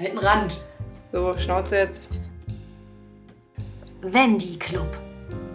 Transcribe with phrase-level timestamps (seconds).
[0.00, 0.62] Hinten Rand.
[1.12, 2.10] So, Schnauze jetzt.
[4.00, 4.88] Wendy Club.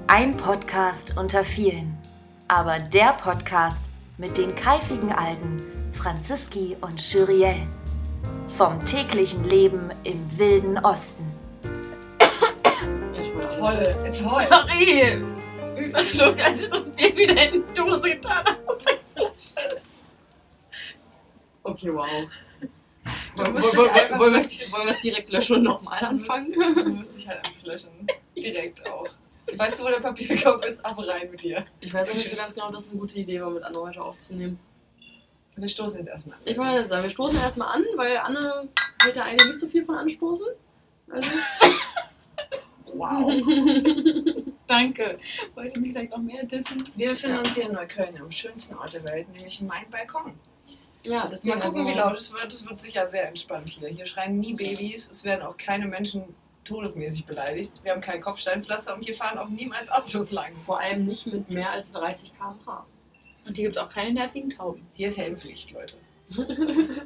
[0.05, 1.97] Ein Podcast unter vielen.
[2.47, 3.85] Aber der Podcast
[4.19, 7.55] mit den keifigen Alten Franziski und Churiel.
[8.49, 11.25] Vom täglichen Leben im wilden Osten.
[12.19, 14.11] Toll, toll.
[14.11, 15.23] Sorry!
[15.75, 18.59] Wie verschluckt, als ich das Bier wieder in die Dose getan habe.
[21.63, 22.27] Okay, wow.
[23.35, 26.51] Wollen wir es direkt löschen und nochmal anfangen?
[26.51, 27.89] Du musst dich halt einfach löschen.
[28.35, 29.07] Direkt auch.
[29.55, 30.83] Weißt du, wo der Papierkorb ist?
[30.83, 31.65] Ab rein mit dir.
[31.79, 33.79] Ich weiß auch nicht so ganz genau, ob das eine gute Idee war, mit Anne
[33.79, 34.59] heute aufzunehmen.
[35.55, 36.41] Wir stoßen jetzt erstmal an.
[36.45, 38.67] Ich wollte sagen, wir stoßen erstmal an, weil Anne
[39.01, 40.47] hält ja eigentlich nicht so viel von Anstoßen.
[41.11, 41.31] Also,
[42.95, 43.29] Wow.
[44.67, 45.19] Danke.
[45.53, 46.83] Wollt ihr mich vielleicht noch mehr dissen?
[46.95, 50.33] Wir befinden uns hier in Neukölln, am schönsten Ort der Welt, nämlich mein Balkon.
[51.05, 52.53] Ja, deswegen Mal gucken, also, wie laut es wird.
[52.53, 53.89] Es wird sicher sehr entspannt hier.
[53.89, 55.09] Hier schreien nie Babys.
[55.09, 56.23] Es werden auch keine Menschen
[56.63, 57.71] todesmäßig beleidigt.
[57.83, 60.57] Wir haben kein Kopfsteinpflaster und hier fahren auch niemals Autos lang.
[60.57, 62.85] Vor allem nicht mit mehr als 30 km/h.
[63.45, 64.87] Und hier gibt es auch keine nervigen Tauben.
[64.93, 65.95] Hier ist Helmpflicht, Leute.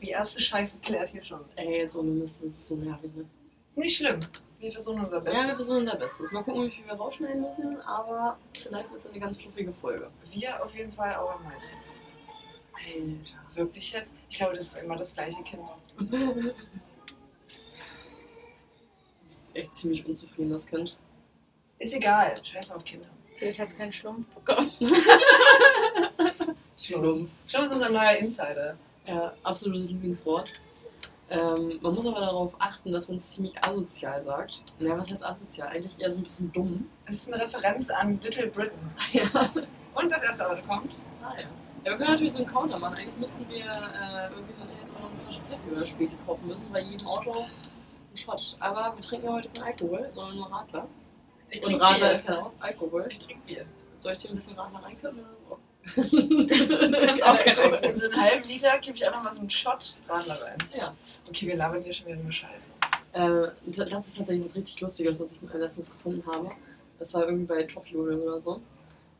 [0.00, 1.40] Die erste Scheiße klärt hier schon.
[1.54, 3.24] Ey, so eine Mist, ist so nervig, ne?
[3.70, 4.20] Ist nicht schlimm.
[4.58, 5.56] Wir versuchen unser Ja, wir Bestes.
[5.56, 6.32] versuchen unser Bestes.
[6.32, 10.10] Mal gucken, wie viel wir rausschneiden müssen, aber vielleicht wird es eine ganz fluffige Folge.
[10.32, 11.76] Wir auf jeden Fall auch am meisten.
[12.76, 14.12] Alter, wirklich jetzt?
[14.28, 15.68] Ich glaube, das ist immer das gleiche Kind.
[19.24, 20.96] Das ist echt ziemlich unzufrieden, das Kind.
[21.78, 22.34] Ist egal.
[22.42, 23.08] Scheiß auf Kinder.
[23.34, 24.70] Vielleicht hat es keinen Schlumpf bekommen.
[26.80, 27.30] Schlumpf.
[27.46, 28.76] Schlumpf ist unser neuer Insider.
[29.06, 30.52] Ja, absolutes Lieblingswort.
[31.28, 34.62] Ähm, man muss aber darauf achten, dass man es ziemlich asozial sagt.
[34.78, 35.68] Ja, was heißt asozial?
[35.68, 36.88] Eigentlich eher so ein bisschen dumm.
[37.06, 38.78] Es ist eine Referenz an Little Britain.
[39.12, 39.50] Ja.
[39.94, 40.92] Und das erste Auto kommt.
[41.22, 41.46] Ah, ja.
[41.86, 42.94] Ja, wir können natürlich so einen Counter machen.
[42.96, 46.72] Eigentlich müssten wir äh, irgendwie eine, hätten wir eine Flasche Pfeffi oder Späti kaufen müssen,
[46.72, 48.56] bei jedem Auto ein Shot.
[48.58, 50.88] Aber wir trinken ja heute keinen Alkohol, sondern nur Radler.
[51.50, 52.12] Ich Und trinke Radler Bier.
[52.14, 53.08] ist kein Al- Alkohol.
[53.10, 53.66] Ich trinke Bier.
[53.96, 55.20] Soll ich dir ein bisschen Radler reinkippen?
[55.20, 55.58] oder so?
[55.94, 57.88] Das ist auch kein Alkohol.
[57.88, 60.58] In so einen halben Liter kippe ich einfach mal so einen Shot Radler rein.
[60.76, 60.92] Ja.
[61.28, 62.68] Okay, wir labern hier schon wieder nur Scheiße.
[63.12, 66.50] Äh, das ist tatsächlich was richtig Lustiges, was ich letztens gefunden habe.
[66.98, 68.60] Das war irgendwie bei Topjodel oder so.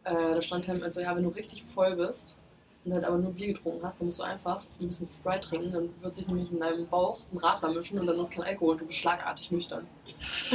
[0.04, 2.36] Äh, da stand halt also, ja, wenn du richtig voll bist
[2.86, 5.72] und halt aber nur Bier getrunken hast, dann musst du einfach ein bisschen Sprite trinken,
[5.72, 8.76] dann wird sich nämlich in deinem Bauch ein Radler mischen und dann ist kein Alkohol,
[8.76, 9.86] du bist schlagartig nüchtern.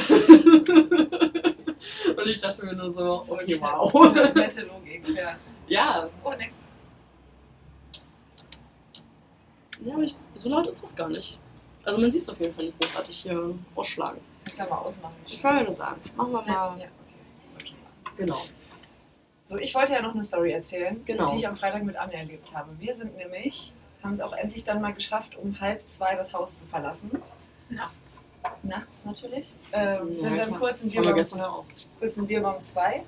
[2.17, 3.93] und ich dachte mir nur so, okay, wow.
[4.35, 5.35] Nette Logik, ja.
[5.67, 6.57] ja, Oh, next.
[9.83, 11.37] ja aber ich, so laut ist das gar nicht.
[11.83, 14.21] Also man sieht es auf jeden Fall nicht großartig hier ausschlagen.
[14.45, 15.15] Kannst ja mal ausmachen.
[15.27, 16.47] Ich würde sagen, machen wir mal.
[16.47, 16.87] ja, okay.
[18.17, 18.37] Genau.
[19.51, 21.29] So, ich wollte ja noch eine Story erzählen, Genau.
[21.29, 22.69] die ich am Freitag mit Anne erlebt habe.
[22.79, 26.59] Wir sind nämlich, haben es auch endlich dann mal geschafft, um halb zwei das Haus
[26.59, 27.11] zu verlassen.
[27.69, 28.21] Nachts.
[28.63, 29.57] Nachts natürlich.
[29.73, 31.65] Ähm, Ja, sind dann kurz in Bierbaum,
[31.99, 33.03] kurz in Bierbaum 2.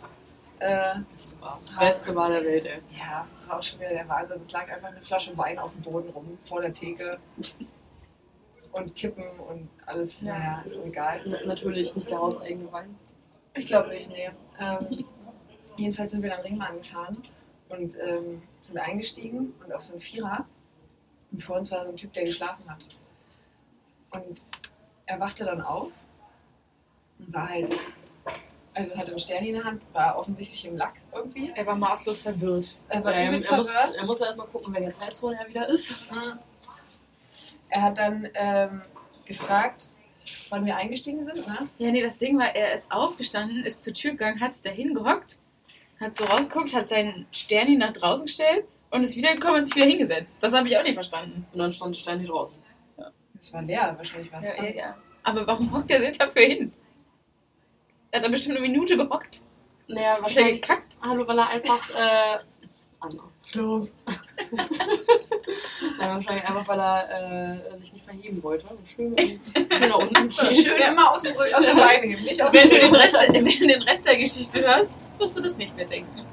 [0.59, 1.59] Äh, Beste war.
[1.79, 2.81] Beste war der Welt, ey.
[2.99, 4.41] ja, das war auch schon wieder der Wahnsinn.
[4.41, 7.19] Es lag einfach eine Flasche Wein auf dem Boden rum, vor der Theke.
[8.73, 10.37] Und Kippen und alles, Ja.
[10.37, 11.21] naja, ist egal.
[11.25, 12.97] Na, natürlich nicht der hauseigene Wein.
[13.55, 14.29] Ich glaube nicht, nee.
[14.59, 15.05] Ähm,
[15.77, 17.17] jedenfalls sind wir dann Ringbahn gefahren
[17.69, 20.45] und ähm, sind eingestiegen und auf so einen Vierer.
[21.31, 22.85] Und vor uns war so ein Typ, der geschlafen hat.
[24.11, 24.45] Und
[25.05, 25.91] er wachte dann auf
[27.19, 27.75] und war halt,
[28.73, 31.51] also hatte einen Stern in der Hand, war offensichtlich im Lack irgendwie.
[31.55, 32.77] Er war maßlos verwirrt.
[32.89, 35.95] Er war Ähm, er, muss, er muss ja erstmal gucken, welcher Zeitzone er wieder ist.
[37.69, 38.83] Er hat dann ähm,
[39.25, 39.97] gefragt,
[40.49, 41.69] wann wir eingestiegen sind, ne?
[41.79, 44.93] Ja, nee, das Ding war, er ist aufgestanden, ist zur Tür gegangen, hat sich dahin
[44.93, 45.39] gehockt,
[45.99, 49.85] hat so rausgeguckt, hat seinen Stern nach draußen gestellt und ist wiedergekommen und sich wieder
[49.87, 50.37] hingesetzt.
[50.39, 51.45] Das habe ich auch nicht verstanden.
[51.51, 52.55] Und dann stand Stein hier draußen.
[53.35, 54.97] Das war leer, wahrscheinlich war es Ja, ja, ja.
[55.23, 56.73] Aber warum hockt er sich dafür hin?
[58.11, 59.41] Er hat da bestimmt eine Minute gehockt.
[59.87, 60.61] Naja, Hat er wahrscheinlich.
[60.61, 60.97] gekackt?
[61.01, 61.89] Hallo, weil er einfach.
[61.89, 62.39] Äh,
[62.99, 63.23] Anna.
[63.45, 63.87] Schlaf.
[65.99, 68.65] Nein, wahrscheinlich einfach, weil er äh, sich nicht verheben wollte.
[68.67, 72.69] Und schön, schön nach unten schön immer aus dem, aus dem Bein heben, nicht Wenn
[72.69, 75.85] du, den Rest, wenn du den Rest der Geschichte hörst, wirst du das nicht mehr
[75.85, 76.25] denken.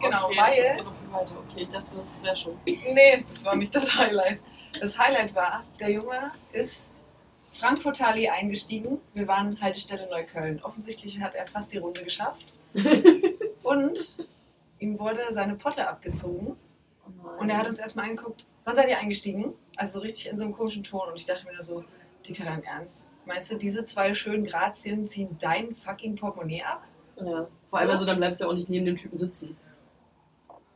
[0.00, 1.34] Genau, okay, weil- Das, viel weiter.
[1.48, 2.56] Okay, ich dachte, das wäre schon.
[2.66, 4.40] Nee, das war nicht das Highlight.
[4.80, 6.92] Das Highlight war, der Junge ist
[7.52, 9.00] Frankfurt-Tali eingestiegen.
[9.14, 10.62] Wir waren Haltestelle Neukölln.
[10.62, 12.54] Offensichtlich hat er fast die Runde geschafft.
[13.62, 14.26] Und
[14.78, 16.56] ihm wurde seine Potte abgezogen.
[17.38, 19.52] Und er hat uns erstmal angeguckt, wann seid ihr eingestiegen?
[19.76, 21.08] Also so richtig in so einem komischen Ton.
[21.08, 21.84] Und ich dachte mir nur so,
[22.26, 23.06] Dicker, dein Ernst?
[23.26, 26.84] Meinst du, diese zwei schönen Grazien ziehen dein fucking Portemonnaie ab?
[27.16, 27.46] Ja.
[27.70, 27.92] Vor allem, So.
[27.92, 29.56] also, dann bleibst du ja auch nicht neben dem Typen sitzen.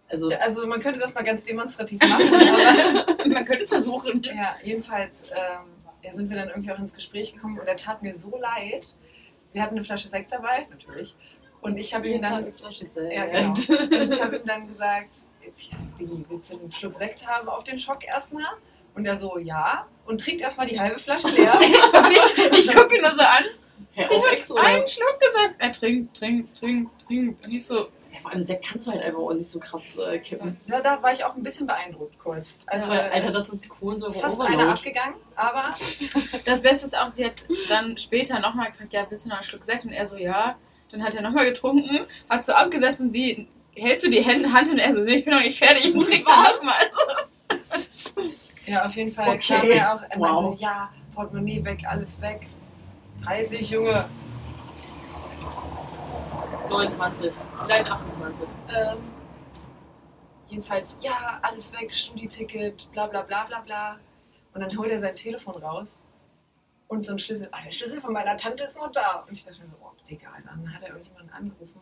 [0.08, 4.22] Also, Also man könnte das mal ganz demonstrativ machen, aber Man könnte es versuchen.
[4.22, 5.66] ja, jedenfalls ähm,
[6.02, 8.94] ja, sind wir dann irgendwie auch ins Gespräch gekommen und er tat mir so leid.
[9.52, 11.14] Wir hatten eine Flasche Sekt dabei, natürlich.
[11.60, 13.50] Und ich habe ihm dann eine Flasche Ja, genau.
[13.52, 15.22] Und ich habe ihm dann gesagt,
[16.28, 18.44] willst du einen Schluck Sekt haben auf den Schock erstmal?
[18.94, 19.86] Und er so, ja.
[20.04, 21.58] Und trinkt erstmal die halbe Flasche leer.
[22.10, 23.44] ich, ich gucke ihn nur so an.
[23.96, 24.62] Ich auf habe Ex oder?
[24.62, 25.54] einen Schluck gesagt.
[25.58, 27.44] Er trinkt, trinkt, trinkt, trinkt.
[27.44, 29.96] Und ich so, Ja, vor allem Sekt kannst du halt einfach auch nicht so krass
[29.98, 30.58] äh, kippen.
[30.66, 32.60] Da, da war ich auch ein bisschen beeindruckt kurz.
[32.66, 34.72] Also, Also, Alter, das ist Kohlensäure fast einer Overload.
[34.78, 35.74] abgegangen, aber
[36.44, 39.44] das Beste ist auch, sie hat dann später nochmal gefragt, ja, willst du noch einen
[39.44, 39.84] Schluck Sekt?
[39.84, 40.56] Und er so, ja.
[40.90, 44.70] Dann hat er nochmal getrunken, hat so abgesetzt und sie hält so die Hände, Hand
[44.70, 46.90] und er so, nee, ich bin noch nicht fertig, ich muss trinken nochmal.
[48.66, 49.58] ja, auf jeden Fall Okay.
[49.58, 50.42] kam er auch, er Wow.
[50.42, 52.46] meinte, ja, Portemonnaie weg, alles weg.
[53.24, 54.08] 30, Junge.
[56.68, 58.46] 29, vielleicht 28.
[58.68, 58.98] Ähm,
[60.48, 63.98] jedenfalls, ja, alles weg, Studieticket, bla bla bla bla bla.
[64.52, 66.00] Und dann holt er sein Telefon raus
[66.88, 67.48] und so ein Schlüssel.
[67.50, 69.24] Ah, der Schlüssel von meiner Tante ist noch da.
[69.26, 71.80] Und ich dachte mir so, oh, Digga, dann hat er irgendjemanden angerufen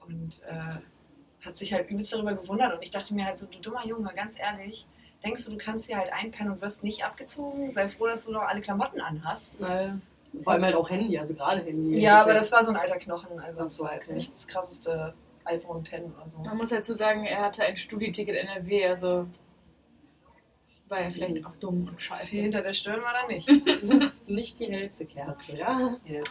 [0.00, 2.74] und äh, hat sich halt übelst darüber gewundert.
[2.74, 4.86] Und ich dachte mir halt so, du dummer Junge, ganz ehrlich,
[5.22, 7.70] denkst du, du kannst hier halt einpennen und wirst nicht abgezogen?
[7.70, 9.60] Sei froh, dass du noch alle Klamotten anhast.
[9.60, 9.98] Naja.
[10.42, 12.00] Vor allem halt auch Handy, also gerade Handy.
[12.00, 13.38] Ja, aber das war so ein alter Knochen.
[13.40, 14.18] Also, das so, war jetzt okay.
[14.18, 15.12] nicht das krasseste
[15.44, 16.40] iPhone 10 oder so.
[16.40, 19.26] Man muss dazu sagen, er hatte ein Studieticket NRW, also
[20.88, 22.36] war er vielleicht auch dumm und Viel scheiße.
[22.36, 23.48] hinter der Stirn war da nicht.
[24.26, 25.96] Nicht die hellste Kerze, ja.
[26.04, 26.24] Yes.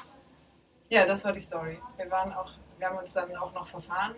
[0.90, 1.78] Ja, das war die Story.
[1.98, 4.16] Wir waren auch, wir haben uns dann auch noch verfahren.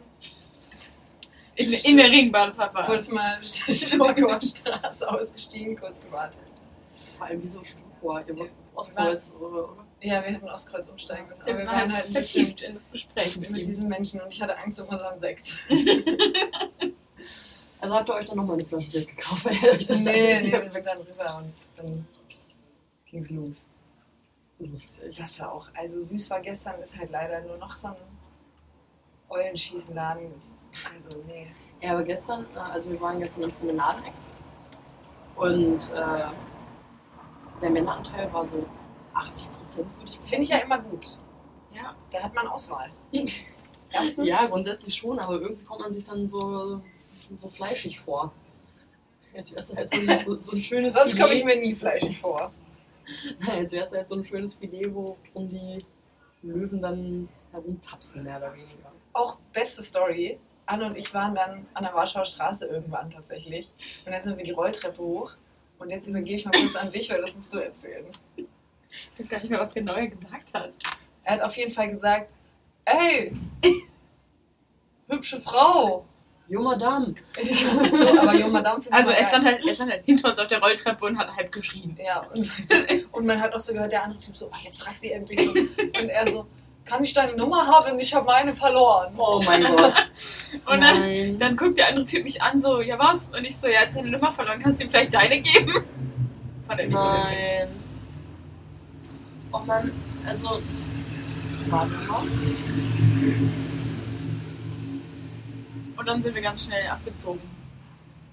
[1.56, 2.86] In, in der Ringbahn verfahren.
[2.86, 6.40] Kurz mal Stockower Straße ausgestiegen, kurz gewartet.
[7.18, 9.70] Vor allem wie so Stuhlrohr, ihr wollt Ostkreuz oder?
[10.02, 11.42] Ja, wir hätten Ostkreuz umsteigen müssen.
[11.42, 13.66] Aber Wir wir waren waren halt vertieft in das Gespräch mit mit ihm.
[13.66, 15.60] diesen Menschen und ich hatte Angst um unseren Sekt.
[17.82, 20.52] Also habt ihr euch dann nochmal eine Flasche Sekt gekauft, weil euch das nee, nee,
[20.52, 22.08] wir sind dann rüber und dann
[23.08, 23.66] ging's los.
[24.60, 25.18] Lustig.
[25.18, 27.96] Das war auch, also süß war gestern, ist halt leider nur noch so ein
[29.30, 30.32] Eulenschießenladen.
[30.74, 31.48] Also, nee.
[31.82, 34.14] Ja, aber gestern, äh, also wir waren gestern im Promenadeneck
[35.36, 36.24] und äh,
[37.62, 38.66] der Männeranteil war so
[39.14, 41.18] 80 Prozent, würde ich Finde ich ja immer gut.
[41.70, 41.96] Ja.
[42.12, 42.90] Da hat man Auswahl.
[43.92, 46.82] Erstens, Ja, grundsätzlich schon, aber irgendwie kommt man sich dann so,
[47.36, 48.32] so fleischig vor.
[49.34, 52.20] Jetzt wär's halt so, ein- so, so ein schönes sonst komme ich mir nie fleischig
[52.20, 52.52] vor.
[53.48, 55.84] Jetzt wär's halt so ein schönes Filet, wo um die
[56.44, 58.92] Löwen dann herumtapsen, mehr oder weniger.
[59.14, 60.40] Auch beste Story.
[60.72, 63.74] Anne und ich waren dann an der Warschauer Straße irgendwann tatsächlich.
[64.06, 65.32] Und dann sind wir die Rolltreppe hoch.
[65.80, 68.06] Und jetzt übergebe ich mal kurz an dich, weil das musst du erzählen.
[68.38, 68.46] Ich
[69.20, 70.72] weiß gar nicht mehr, was genau er gesagt hat.
[71.24, 72.30] Er hat auf jeden Fall gesagt,
[72.86, 73.34] ey,
[75.10, 76.06] hübsche Frau.
[76.48, 77.16] Jo, Madame!
[78.22, 81.06] Aber Jo, Madame Also er stand, halt, er stand halt hinter uns auf der Rolltreppe
[81.06, 81.98] und hat halb geschrien.
[82.04, 82.52] Ja, und,
[83.14, 85.40] und man hat auch so gehört, der andere Typ so, "Ah, jetzt frag sie endlich
[85.42, 85.52] so.
[86.02, 86.46] Und er so,
[86.86, 88.00] kann ich deine Nummer haben?
[88.00, 89.14] Ich habe meine verloren.
[89.18, 90.10] Oh mein Gott!
[90.66, 91.40] Und dann, Nein.
[91.40, 93.28] dann guckt der andere Typ mich an, so, ja was?
[93.28, 95.74] Und ich so, ja, jetzt seine Nummer verloren, kannst du ihm vielleicht deine geben?
[96.68, 97.40] Fand er nicht so witzig.
[97.40, 97.68] Nein.
[99.54, 99.92] Oh Mann,
[100.26, 100.62] also.
[101.68, 102.24] Warte mal.
[105.98, 107.42] Und dann sind wir ganz schnell abgezogen.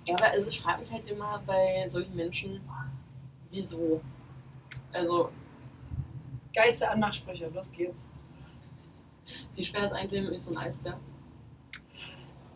[0.06, 2.60] Ja, aber also ich frage mich halt immer bei solchen Menschen,
[3.50, 4.00] wieso?
[4.92, 5.30] Also,
[6.54, 8.06] Geilste Anmachsprüche, los geht's.
[9.54, 10.98] Wie schwer ist eigentlich ist so ein Eisbär?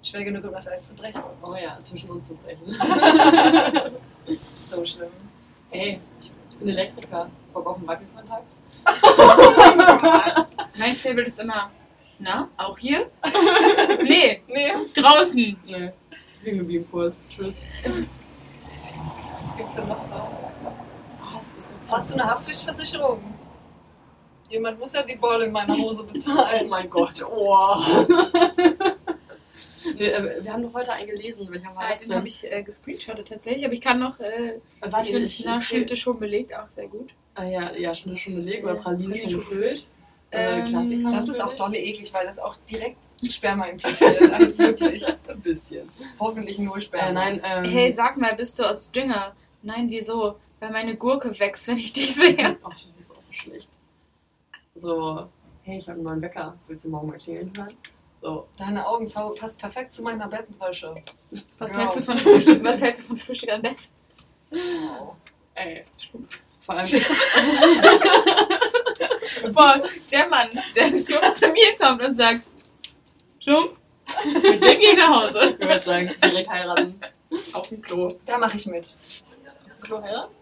[0.02, 1.22] Schwer genug, um das Eis zu brechen.
[1.42, 2.76] Oh ja, zwischen uns zu brechen.
[4.26, 5.10] So schlimm.
[5.70, 7.28] Hey, ich, ich bin Elektriker.
[7.52, 8.46] Bock auf einen Wackelkontakt?
[10.78, 11.70] Mein Faible ist immer,
[12.18, 13.10] na, auch hier?
[14.02, 15.56] nee, Nee, draußen.
[15.66, 15.92] Nee.
[16.42, 17.16] Liegen geblieben Kurs.
[17.28, 17.64] Tschüss.
[19.42, 20.28] was gibt's denn noch so?
[21.34, 21.56] Was?
[21.56, 23.22] Was gibt's Hast du eine Haftpflichtversicherung?
[24.52, 26.66] Jemand muss ja die Bolle in meiner Hose bezahlen.
[26.66, 27.78] Oh mein Gott, oh.
[29.96, 31.48] wir, äh, wir haben doch heute einen gelesen.
[31.50, 35.06] Welcher war das den habe ich äh, gescreenshottet tatsächlich, aber ich kann noch, äh, Warte,
[35.06, 37.14] ich finde, ich, na, ich, Schnitte schon belegt, auch sehr gut.
[37.34, 39.86] Ah, ja, ja, schon, schon belegt oder Ja, Praline schon gefüllt.
[40.32, 41.10] Ähm, Äh, Klassiker.
[41.10, 42.98] Das ist auch dolle eklig, weil das auch direkt
[43.30, 44.32] Sperma impliziert.
[44.32, 45.02] Also wirklich.
[45.28, 45.88] Ein bisschen.
[46.20, 47.08] Hoffentlich nur Sperma.
[47.08, 47.64] Äh, nein, ähm.
[47.64, 49.34] Hey, sag mal, bist du aus Dünger?
[49.62, 50.36] Nein, wieso?
[50.60, 52.58] Weil meine Gurke wächst, wenn ich dich sehe.
[52.62, 53.70] Ach, das ist auch so schlecht.
[54.74, 55.28] So,
[55.62, 56.56] hey, ich habe einen neuen Wecker.
[56.66, 57.72] Willst du morgen mal klingeln hören?
[58.22, 60.94] So, Deine Augen passen perfekt zu meiner Bettenwäsche.
[61.58, 61.82] Was, Genau.
[61.82, 63.90] hältst, du von Frühstück, was hältst du von Frühstück am Bett?
[65.54, 65.84] ey,
[66.60, 66.88] vor allem.
[69.52, 72.46] Boah, der Mann, der zu mir kommt und sagt,
[73.40, 73.76] Schlumpf,
[74.24, 75.56] Mit dem gehe ich nach Hause.
[75.58, 77.00] Ich würde sagen, direkt heiraten.
[77.52, 78.08] Auf dem Klo.
[78.24, 78.96] Da mache ich mit.
[79.82, 80.34] Klo heiraten?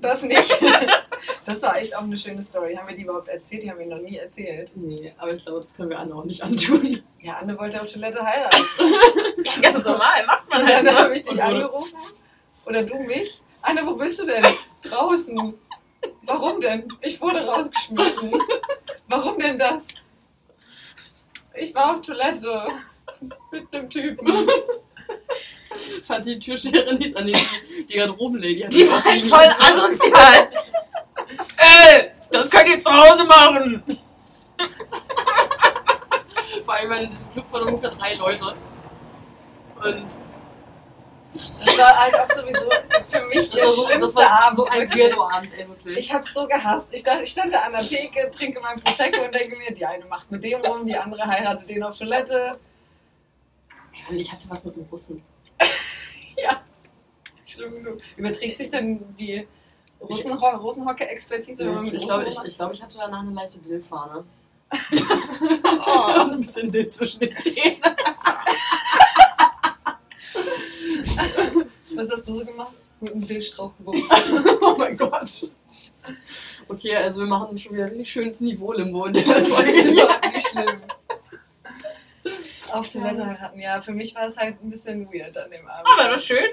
[0.00, 0.58] Das nicht.
[1.44, 2.74] Das war echt auch eine schöne Story.
[2.74, 3.62] Haben wir die überhaupt erzählt?
[3.62, 4.72] Die haben wir noch nie erzählt.
[4.74, 7.02] Nee, aber ich glaube, das können wir Anne auch nicht antun.
[7.20, 8.62] Ja, Anne wollte auf Toilette heiraten.
[9.62, 11.00] Ganz normal, macht man Und halt dann so.
[11.02, 11.98] habe ich dich Und angerufen.
[12.64, 13.42] Oder du mich.
[13.62, 14.44] Anne, wo bist du denn?
[14.82, 15.54] Draußen.
[16.22, 16.88] Warum denn?
[17.02, 18.32] Ich wurde rausgeschmissen.
[19.08, 19.88] Warum denn das?
[21.54, 22.68] Ich war auf Toilette.
[23.50, 24.48] Mit einem Typen.
[26.04, 27.36] Fand die Türsteherin nicht an die,
[27.88, 28.68] die Garderobenlady.
[28.68, 30.48] Die das war halt voll asozial.
[31.56, 33.82] Ey, das könnt ihr zu Hause machen.
[36.64, 38.44] Vor allem, weil in diesem Club waren ungefähr drei Leute.
[39.82, 40.06] Und
[41.64, 42.68] Das war halt auch sowieso
[43.08, 44.56] für mich das ihr war so, das schlimmster war Abend.
[44.56, 45.04] so ein wirklich.
[45.04, 45.98] Weirdo-Abend, ey, wirklich.
[45.98, 46.92] Ich hab's so gehasst.
[46.92, 49.86] Ich, dachte, ich stand da an der Theke, trinke mein Prosecco und denke mir, die
[49.86, 52.58] eine macht mit dem rum, die andere heiratet den auf Toilette.
[54.08, 55.22] Und ich hatte was mit dem Russen.
[57.44, 57.98] Schlimm genug.
[58.16, 59.46] Überträgt sich dann die
[60.00, 63.58] Russenho Russenhocke-Expertise, man mit Ich glaube, Russen ich, ich, glaub, ich hatte danach eine leichte
[63.58, 64.24] Dillfahne.
[64.72, 64.76] Oh.
[66.30, 67.80] ein bisschen Dill zwischen den Zähnen.
[71.96, 72.72] Was hast du so gemacht?
[73.00, 74.04] Mit einem Dillstrauch gebunden.
[74.60, 75.50] oh mein Gott.
[76.68, 79.06] Okay, also wir machen schon wieder ein richtig schönes Niveau-Limbo.
[79.06, 79.90] in der Das ist Folge.
[79.90, 80.80] überhaupt nicht schlimm.
[82.72, 83.80] Auf Toilette heiraten, ja.
[83.80, 85.88] Für mich war es halt ein bisschen weird an dem Abend.
[85.92, 86.46] Aber das ist schön.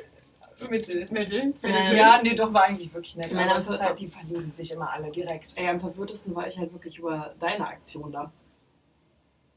[0.70, 1.06] Mittel.
[1.12, 1.54] Mittel.
[1.64, 3.28] Ja, Ja, nee, doch, war eigentlich wirklich nett.
[3.28, 5.52] Ich meine, aber es das ist halt, die verlieben sich immer alle direkt.
[5.56, 8.32] Ey, am verwirrtesten war ich halt wirklich über deine Aktion da.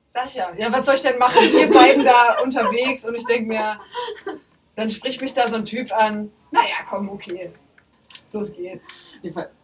[0.06, 0.52] Sag ich ja.
[0.58, 1.38] Ja, was soll ich denn machen?
[1.54, 3.80] Ihr beiden da unterwegs und ich denke mir,
[4.74, 6.30] dann spricht mich da so ein Typ an.
[6.50, 7.52] Naja, komm, okay.
[8.32, 8.84] Los geht's.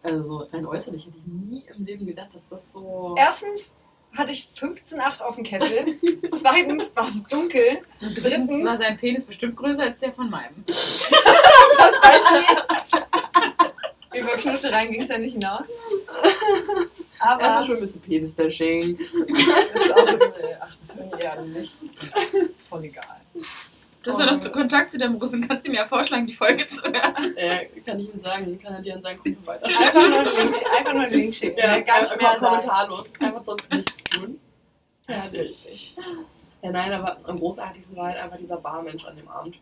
[0.01, 3.15] Also rein äußerlich hätte ich nie im Leben gedacht, dass das so.
[3.17, 3.75] Erstens
[4.17, 5.97] hatte ich 15,8 auf dem Kessel.
[6.31, 7.79] Zweitens war es dunkel.
[7.99, 10.63] Drittens Drittens war sein Penis bestimmt größer als der von meinem.
[11.77, 13.07] Das weiß ich nicht.
[14.13, 15.67] Über Knuschereien ging es ja nicht hinaus.
[17.19, 18.97] Erstmal Aber schon ein bisschen Penis-Bashing.
[19.75, 21.77] ist auch, äh, ach, das bin ich eher nicht.
[22.69, 23.03] Voll egal.
[24.07, 25.47] Du hast ja noch zu- Kontakt zu dem Russen.
[25.47, 27.35] Kannst du mir ja vorschlagen, die Folge zu hören?
[27.37, 29.85] Äh, kann ich ihm sagen, kann er dir an seinen Kunden weiterschicken.
[29.85, 31.59] Einfach nur einen Link, einfach nur einen Link schicken.
[31.59, 33.13] Ja, Ja, gar nicht mehr kommentarlos.
[33.19, 34.39] Einfach sonst nichts tun.
[35.09, 35.95] Ja, witzig.
[36.61, 39.59] Ja, nein, aber am großartigsten war halt einfach dieser Barmensch an dem Abend.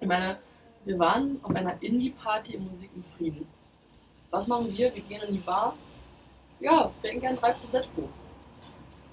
[0.00, 0.38] Ich meine,
[0.84, 3.46] wir waren auf einer Indie-Party im Musik im Frieden.
[4.30, 4.94] Was machen wir?
[4.94, 5.74] Wir gehen in die Bar.
[6.60, 8.08] Ja, wir hätten gern drei Prosecco.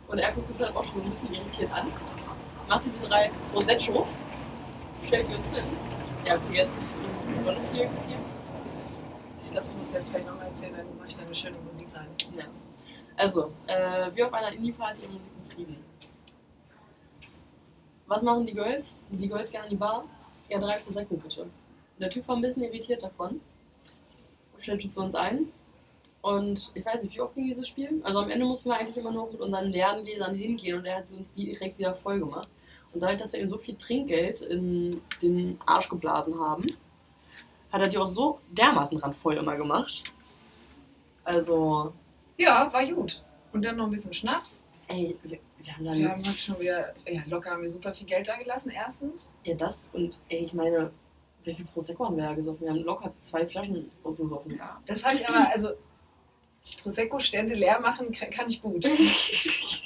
[0.07, 1.87] Und er guckt uns halt auch schon ein bisschen irritiert an.
[2.67, 4.07] Macht diese drei Prosecco.
[5.07, 5.65] Stellt die uns hin.
[6.25, 6.97] Ja, okay, jetzt ist es
[7.71, 8.23] viel gegeben.
[9.39, 11.57] Ich glaube, das musst du jetzt gleich nochmal erzählen, dann mache ich da eine schöne
[11.65, 12.07] Musik rein.
[12.37, 12.45] Ja.
[13.17, 15.77] Also, äh, wir auf einer Indie-Party im Musik im Frieden.
[18.07, 18.97] Was machen die Girls?
[19.09, 20.05] Die Girls gerne in die Bar?
[20.49, 21.47] Ja, drei Prosecco bitte.
[21.99, 23.41] Der Typ war ein bisschen irritiert davon.
[24.57, 25.47] Stellte zu uns ein.
[26.21, 28.01] Und ich weiß nicht, wie oft ging dieses Spiel?
[28.03, 30.97] Also am Ende mussten wir eigentlich immer nur mit unseren leeren Gläsern hingehen und er
[30.97, 32.47] hat sie uns direkt wieder voll gemacht.
[32.93, 36.67] Und dadurch, dass wir ihm so viel Trinkgeld in den Arsch geblasen haben,
[37.71, 40.03] hat er die auch so dermaßen randvoll immer gemacht.
[41.23, 41.91] Also,
[42.37, 43.23] Ja, war gut.
[43.51, 44.61] Und dann noch ein bisschen Schnaps.
[44.87, 47.93] ey, wir, wir haben dann Wir haben heute schon wieder, ja, locker haben wir super
[47.93, 49.33] viel Geld da gelassen, erstens.
[49.43, 50.91] Ja, das und ey, ich meine,
[51.43, 52.61] wie viel Prosecco haben wir da gesoffen?
[52.65, 54.57] Wir haben locker zwei Flaschen ausgesoffen.
[54.57, 54.81] Ja.
[54.85, 55.69] Das habe ich aber, also
[56.81, 58.85] Prosecco-Stände leer machen kann, kann ich gut.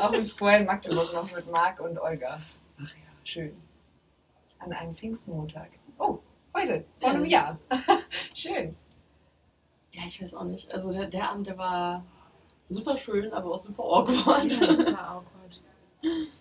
[0.00, 2.40] Auch im Square in Magdeburg noch mit Marc und Olga.
[2.78, 3.56] Ach ja, schön.
[4.58, 5.70] An einem Pfingstmontag.
[5.98, 6.18] Oh,
[6.54, 7.58] heute, vor einem Jahr.
[8.34, 8.76] schön.
[9.92, 10.72] Ja, ich weiß auch nicht.
[10.72, 12.04] Also der, der Abend, der war
[12.68, 14.50] super schön, aber auch super awkward.
[14.50, 15.60] super awkward.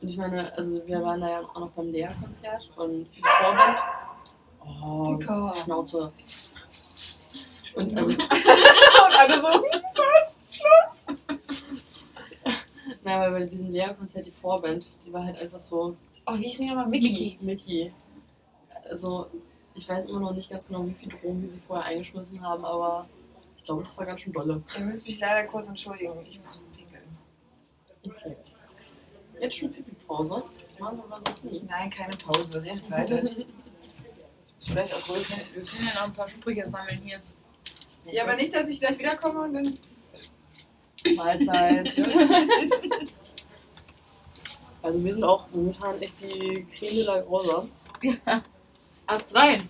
[0.00, 3.78] Und ich meine, also wir waren da ja auch noch beim Lea-Konzert und die Vorband.
[4.60, 5.18] Oh.
[5.64, 6.12] Schnauze.
[7.74, 9.48] Und also, Und alle so,
[13.06, 15.96] naja, weil bei diesem Lea-Konzert die Vorband, die war halt einfach so
[16.26, 17.38] oh, wie ist denn nochmal Mickey?
[17.40, 17.92] Mickey.
[18.90, 19.28] Also,
[19.74, 22.64] ich weiß immer noch nicht ganz genau, wie viel Drogen die sie vorher eingeschmissen haben,
[22.64, 23.08] aber
[23.56, 24.62] ich glaube, das war ganz schön dolle.
[24.76, 26.14] Ihr müsst mich leider kurz entschuldigen.
[26.26, 27.02] Ich muss pinkeln.
[28.04, 28.36] Okay.
[29.40, 30.44] Jetzt schon Pipi-Pause.
[30.64, 31.62] Das machen wir aber sonst nie.
[31.68, 32.62] Nein, keine Pause.
[32.62, 33.22] Redet weiter.
[34.58, 35.42] Vielleicht auch größer.
[35.52, 37.20] Wir können ja noch ein paar Sprüche sammeln hier.
[38.10, 39.78] Ja, aber nicht, dass ich gleich wiederkomme und dann.
[41.14, 41.96] Mahlzeit.
[44.82, 47.68] also wir sind auch momentan echt die Creme de la Rosa.
[49.08, 49.68] Erst rein.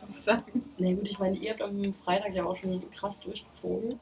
[0.00, 0.64] Würde ich sagen.
[0.78, 4.00] Na gut, ich meine, ihr habt am Freitag ja auch schon krass durchgezogen.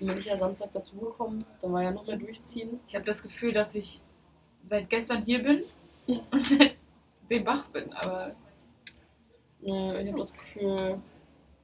[0.00, 2.80] Und bin ich ja Samstag dazugekommen, dann war ja noch mehr durchziehen.
[2.86, 4.00] Ich habe das Gefühl, dass ich
[4.68, 5.64] seit gestern hier bin
[6.06, 6.76] und seit
[7.30, 7.92] dem wach bin.
[7.94, 8.34] Aber
[9.66, 11.00] Nee, ich habe das Gefühl,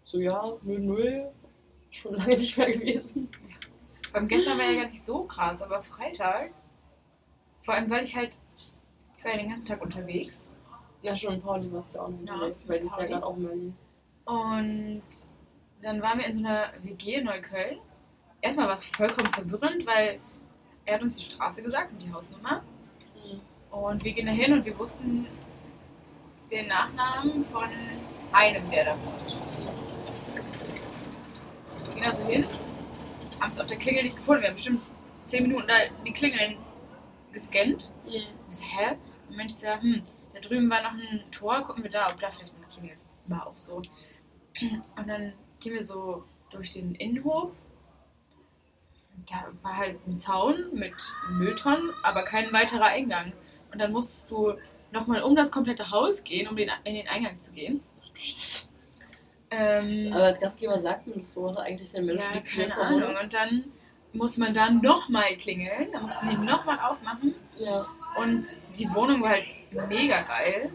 [0.04, 1.28] so ja, 0-0,
[1.90, 3.28] schon lange nicht mehr gewesen.
[4.12, 6.50] Beim gestern war ja gar nicht so krass, aber Freitag,
[7.62, 8.38] vor allem weil ich halt,
[9.16, 10.50] ich war ja den ganzen Tag unterwegs
[11.02, 13.42] Ja, schon, Pauli warst du auch noch unterwegs, weil die ist ja gerade auch in
[13.44, 13.76] Berlin.
[14.24, 15.02] und
[15.82, 17.78] dann waren wir in so einer WG in Neukölln.
[18.40, 20.20] Erstmal war es vollkommen verwirrend, weil
[20.84, 22.62] er hat uns die Straße gesagt und die Hausnummer.
[23.70, 25.26] Und wir gehen da hin und wir wussten
[26.50, 27.68] den Nachnamen von
[28.32, 29.36] einem, der da wohnt.
[31.86, 32.46] Wir gehen also hin,
[33.42, 34.42] haben es auf der Klingel nicht gefunden.
[34.42, 34.82] Wir haben bestimmt
[35.26, 35.74] 10 Minuten da
[36.06, 36.56] die Klingeln
[37.32, 37.92] gescannt.
[38.06, 38.12] Mhm.
[38.48, 38.96] Ich so, hä?
[39.28, 42.20] Und meinte ich so, hm, da drüben war noch ein Tor, gucken wir da, ob
[42.20, 43.08] da vielleicht eine Klingel ist.
[43.26, 43.76] War auch so.
[43.76, 47.52] Und dann gehen wir so durch den Innenhof.
[49.28, 50.94] Da war halt ein Zaun mit
[51.30, 53.32] Mülltonnen, aber kein weiterer Eingang.
[53.72, 54.54] Und dann musstest du
[54.92, 57.82] nochmal um das komplette Haus gehen, um den, in den Eingang zu gehen.
[58.14, 58.71] Scheiße.
[59.54, 63.02] Ähm, Aber als Gastgeber sagt man das so, oder eigentlich den Menschen, ja, keine kommen,
[63.02, 63.16] Ahnung.
[63.22, 63.64] Und dann
[64.14, 65.88] musste man da nochmal klingeln.
[65.92, 67.34] Da mussten die nochmal aufmachen.
[67.58, 67.64] oder?
[67.66, 67.86] Ja.
[68.22, 68.46] Und
[68.78, 69.44] die Wohnung war halt
[69.88, 70.70] mega geil.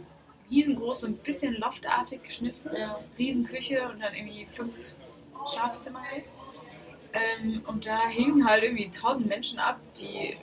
[0.49, 2.69] Riesengroß, so ein bisschen loftartig geschnitten.
[2.75, 2.99] ja.
[3.17, 4.75] Riesenküche und dann irgendwie fünf
[5.45, 6.31] Schlafzimmer halt.
[7.13, 10.37] Ähm, und da hingen halt irgendwie tausend Menschen ab, die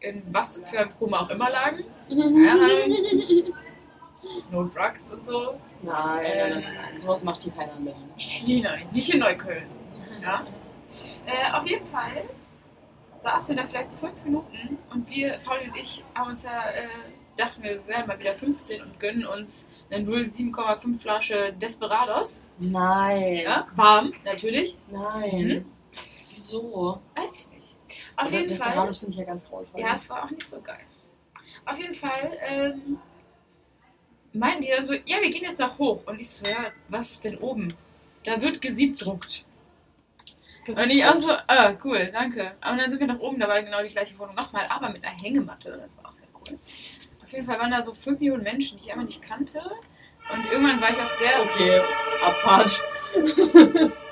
[0.00, 1.84] in was für einem Koma auch immer lagen.
[2.08, 3.54] Keine Ahnung.
[4.50, 5.60] No drugs und so.
[5.82, 6.50] Nein, Ähm.
[6.50, 7.94] nein, nein, nein, sowas macht hier keiner mit.
[8.16, 9.66] Berlin, nein, nicht in Neukölln.
[10.22, 10.44] Ja.
[11.26, 12.24] Äh, auf jeden Fall
[13.22, 16.68] saßen wir da vielleicht so fünf Minuten und wir, Pauli und ich, haben uns ja,
[16.70, 16.88] äh,
[17.36, 22.40] dachten wir, werden mal wieder 15 und gönnen uns eine 0,7,5 Flasche Desperados.
[22.58, 23.38] Nein.
[23.44, 24.78] Ja, warm, natürlich.
[24.90, 25.46] Nein.
[25.48, 25.64] Mhm.
[26.30, 27.00] Wieso?
[27.14, 27.76] Weiß ich nicht.
[28.16, 28.68] Auf Aber jeden das Fall.
[28.68, 29.80] Desperados finde ich ja ganz grauenvoll.
[29.80, 30.80] Ja, es war auch nicht so geil.
[31.66, 32.98] Auf jeden Fall ähm,
[34.32, 36.06] meinten die dann so, ja, wir gehen jetzt nach hoch.
[36.06, 37.74] Und ich so, ja, was ist denn oben?
[38.24, 39.44] Da wird gesiebdruckt.
[40.68, 42.52] Und ich auch so, ah, cool, danke.
[42.60, 45.04] Aber dann sind wir nach oben, da war genau die gleiche Wohnung nochmal, aber mit
[45.04, 45.76] einer Hängematte.
[45.82, 46.58] Das war auch sehr cool.
[47.22, 49.60] Auf jeden Fall waren da so 5 Millionen Menschen, die ich einfach nicht kannte.
[50.32, 51.40] Und irgendwann war ich auch sehr.
[51.42, 51.80] Okay,
[52.22, 52.82] Abfahrt.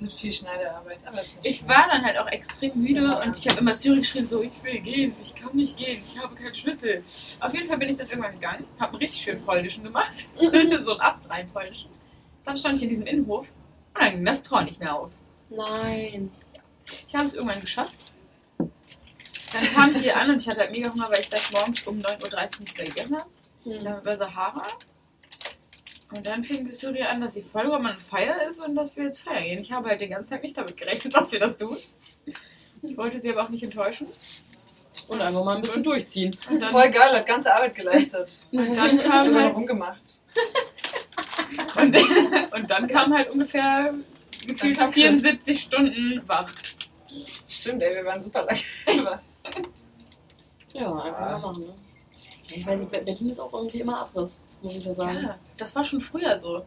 [0.00, 1.68] Wird viel Schneiderarbeit, aber ist Ich schlimm.
[1.70, 4.78] war dann halt auch extrem müde und ich habe immer Siri geschrieben, so, ich will
[4.78, 7.02] gehen, ich kann nicht gehen, ich habe keinen Schlüssel.
[7.40, 10.46] Auf jeden Fall bin ich dann irgendwann gegangen, habe einen richtig schönen polnischen gemacht, so
[10.50, 11.90] einen astrein polnischen.
[12.44, 13.46] Dann stand ich in diesem Innenhof
[13.94, 15.10] und dann ging das Tor nicht mehr auf.
[15.50, 16.30] Nein.
[17.06, 17.92] Ich habe es irgendwann geschafft.
[18.58, 21.86] Dann kam ich hier an und ich hatte halt mega Hunger, weil ich seit morgens
[21.86, 23.30] um 9.30 Uhr nichts mehr gegessen habe.
[23.64, 23.84] Hm.
[23.84, 24.66] Dann bei Sahara.
[26.10, 28.96] Und dann fing die Suri an, dass sie voll über meine Feier ist und dass
[28.96, 29.58] wir jetzt feiern gehen.
[29.58, 31.76] Ich habe halt den ganzen Tag nicht damit gerechnet, dass wir das tun.
[32.82, 34.06] Ich wollte sie aber auch nicht enttäuschen.
[35.08, 36.36] Und einfach mal ein bisschen durchziehen.
[36.50, 38.42] Und dann, Voll geil, hat ganze Arbeit geleistet.
[38.52, 40.20] und dann kam Sogar noch halt, rumgemacht.
[41.76, 41.96] und,
[42.54, 43.94] und dann kam halt ungefähr
[44.56, 44.94] Chris.
[44.94, 46.52] 74 Stunden wach.
[47.48, 48.60] Stimmt, ey, wir waren super lange.
[50.74, 51.74] Ja, einfach mal machen, ne?
[52.50, 55.22] Ich weiß nicht, Berlin ist auch irgendwie immer Abriss, muss ich ja sagen.
[55.22, 56.64] Ja, das war schon früher so.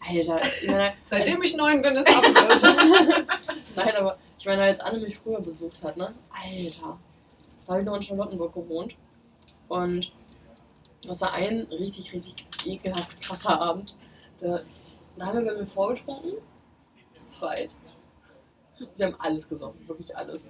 [0.00, 2.62] Alter, ich meine, Seitdem ich neun bin, ist Abriss.
[3.76, 6.14] Nein, aber ich meine, als Anne mich früher besucht hat, ne?
[6.30, 6.98] Alter.
[7.66, 8.96] Da habe ich noch in Charlottenburg gewohnt.
[9.68, 10.12] Und
[11.02, 13.94] das war ein richtig, richtig ekelhaft krasser Abend.
[14.40, 14.60] Da,
[15.16, 16.34] da haben wir bei mir vorgetrunken.
[17.14, 17.74] Zu zweit.
[18.96, 20.46] Wir haben alles gesoffen, wirklich alles.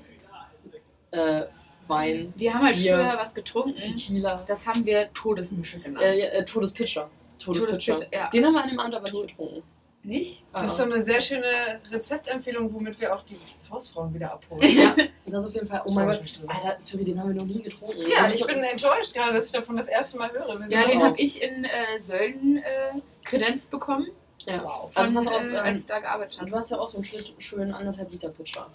[1.11, 1.47] Äh,
[1.89, 2.97] Wein, Wir haben halt Bier.
[2.97, 3.81] früher was getrunken.
[3.83, 4.45] Tequila.
[4.47, 6.05] Das haben wir Todesmische genannt.
[6.05, 7.09] Äh, äh, Todespitcher.
[7.43, 7.93] Todespitcher.
[7.95, 8.29] Todesmische, ja.
[8.31, 9.63] Den haben wir an dem Abend aber nicht getrunken.
[10.05, 10.45] Nicht?
[10.53, 13.37] Das ist so eine sehr schöne Rezeptempfehlung, womit wir auch die
[13.71, 14.63] Hausfrauen wieder abholen.
[14.63, 14.95] Ja,
[15.27, 15.83] das auf jeden Fall.
[15.85, 16.21] Oh mein Gott.
[16.47, 17.99] Alter, sorry, den haben wir noch nie getrunken.
[18.09, 20.49] Ja, ich bin enttäuscht gerade, dass ich davon das erste Mal höre.
[20.71, 21.05] Ja, den auf.
[21.05, 24.07] habe ich in äh, Sölden äh, kredenzt bekommen,
[24.47, 24.63] Ja.
[24.63, 24.91] Wow.
[24.95, 26.51] Also von, pass auf, äh, ähm, als ich da gearbeitet Und habe.
[26.53, 28.67] du hast ja auch so einen schön, schönen anderthalb Liter Pitcher.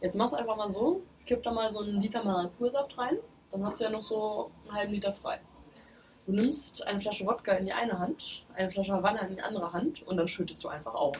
[0.00, 3.18] Jetzt machst du einfach mal so, kipp da mal so einen Liter Maracuja-Saft rein,
[3.50, 5.40] dann hast du ja noch so einen halben Liter frei.
[6.26, 9.72] Du nimmst eine Flasche Wodka in die eine Hand, eine Flasche Havanna in die andere
[9.72, 11.16] Hand und dann schüttest du einfach auf.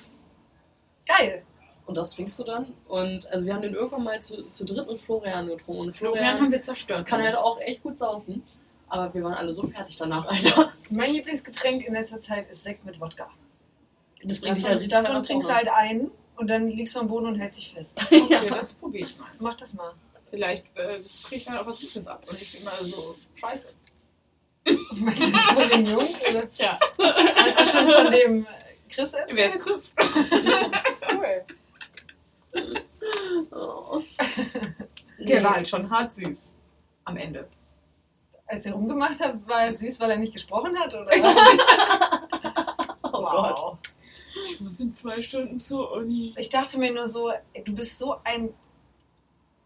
[1.06, 1.42] Geil.
[1.86, 2.72] Und das trinkst du dann.
[2.86, 5.80] Und also wir haben den irgendwann mal zu, zu dritt mit Florian getrunken.
[5.80, 7.06] Und Florian Florian, haben wir zerstört.
[7.06, 8.42] kann halt auch echt gut saufen.
[8.88, 10.72] Aber wir waren alle so fertig danach, Alter.
[10.90, 13.28] Mein Lieblingsgetränk in letzter Zeit ist Sekt mit Wodka.
[14.22, 16.10] Das bringt dich halt richtig davon trinkst du halt ein
[16.42, 17.98] und dann liegst du am Boden und hältst dich fest.
[18.12, 19.28] Okay, das probiere ich mal.
[19.38, 19.92] Mach das mal.
[20.28, 23.68] Vielleicht äh, kriege ich dann auch was Gutes ab und nicht immer so scheiße.
[24.92, 26.20] Meinst du das von den Jungs?
[26.30, 26.48] Oder?
[26.56, 26.78] Ja.
[27.36, 28.48] Hast du schon von dem äh,
[28.90, 29.62] Chris Wer ist erzählt?
[29.64, 29.94] Chris?
[31.12, 31.44] Cool.
[33.50, 34.02] Oh.
[35.18, 35.44] Der Nee.
[35.44, 36.52] war halt schon hart süß.
[37.04, 37.48] Am Ende.
[38.46, 41.10] Als er rumgemacht hat, war er süß, weil er nicht gesprochen hat, oder?
[43.02, 43.78] Oh Gott.
[44.44, 46.34] Ich muss in zwei Stunden zur Uni.
[46.36, 47.32] Ich dachte mir nur so,
[47.64, 48.52] du bist so ein,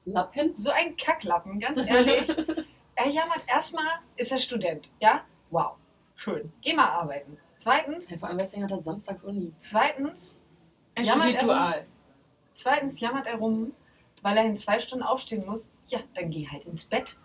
[0.04, 0.56] Lappen?
[0.56, 2.28] so ein Kacklappen, ganz ehrlich.
[2.94, 3.86] er jammert erstmal,
[4.16, 5.24] ist er Student, ja?
[5.50, 5.72] Wow,
[6.14, 6.52] schön.
[6.62, 7.36] Geh mal arbeiten.
[7.56, 9.52] Zweitens, Ja, vor allem deswegen hat er samstags Uni.
[9.60, 10.36] zweitens,
[10.94, 11.86] Er Ja, studiert dual.
[12.54, 13.72] zweitens jammert er rum,
[14.22, 15.64] weil er in zwei Stunden aufstehen muss.
[15.88, 17.16] Ja, dann geh halt ins Bett.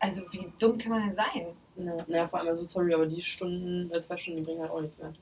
[0.00, 1.56] Also wie dumm kann man denn sein?
[1.76, 4.70] Na, naja, vor allem, also sorry, aber die Stunden, äh, zwei Stunden, die bringen halt
[4.70, 5.12] auch nichts mehr.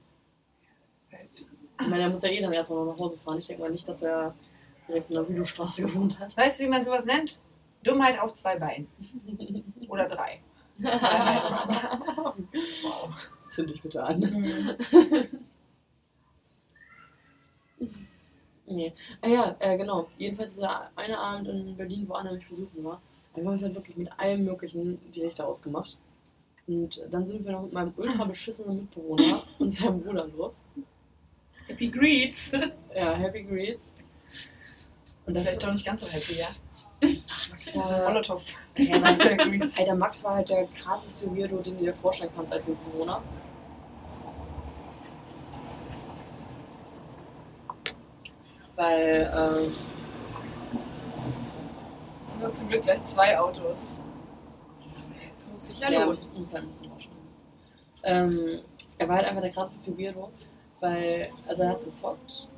[1.81, 3.39] Ich meine, er muss ja eh dann erstmal noch nach Hause fahren.
[3.39, 4.35] Ich denke mal nicht, dass er
[4.89, 6.37] direkt in der Rüdostraße gewohnt hat.
[6.37, 7.41] Weißt du, wie man sowas nennt?
[7.83, 8.87] Dummheit auf zwei Beinen.
[9.89, 10.41] Oder drei.
[10.79, 12.35] wow.
[13.49, 14.77] Zünd dich bitte an.
[18.71, 18.93] Nee.
[19.21, 20.07] Ah ja, äh, genau.
[20.17, 23.03] Jedenfalls dieser eine Abend in Berlin, wo Anna mich besuchen war,
[23.35, 25.97] haben wir uns halt wirklich mit allem möglichen die Richter ausgemacht.
[26.69, 30.55] Und dann sind wir noch mit meinem ultra beschissenen Mitbewohner und seinem Bruder los.
[31.71, 32.53] Happy Greets.
[32.95, 33.93] Ja, Happy Greets.
[35.27, 36.49] Und das Vielleicht doch nicht ganz so happy, ja?
[37.51, 38.45] Max So war, Molotow.
[38.77, 39.17] ja, Mann,
[39.79, 43.23] Alter, Max war halt der krasseste Weirdo, den du dir vorstellen kannst als Mitbewohner.
[48.77, 49.73] Weil, ähm,
[52.25, 53.79] Es sind nur zum Glück gleich zwei Autos.
[55.53, 56.29] Muss ich Ja, ja los.
[56.37, 57.11] muss halt ein bisschen waschen.
[58.03, 58.61] Ähm,
[58.99, 60.31] er war halt einfach der krasseste Weirdo,
[60.81, 62.49] weil, also er hat gezockt,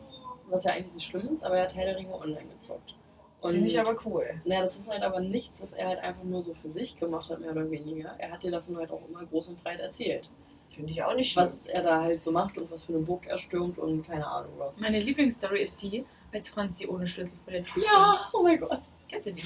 [0.48, 2.94] was ja eigentlich nicht schlimm ist, aber er hat Herr der Ringe online gezockt.
[3.40, 4.24] Und Finde ich aber cool.
[4.44, 7.28] naja, das ist halt aber nichts, was er halt einfach nur so für sich gemacht
[7.28, 8.14] hat, mehr oder weniger.
[8.18, 10.30] Er hat dir davon halt auch immer groß und breit erzählt,
[10.74, 11.44] Finde ich auch nicht schlimm.
[11.44, 14.26] was er da halt so macht und was für eine Burg er stürmt und keine
[14.26, 14.80] Ahnung was.
[14.80, 18.14] Meine Lieblingsstory ist die, als Franzi ohne Schlüssel vor der Tür stand.
[18.14, 18.80] Ja, oh mein Gott.
[19.08, 19.44] Kennst du die?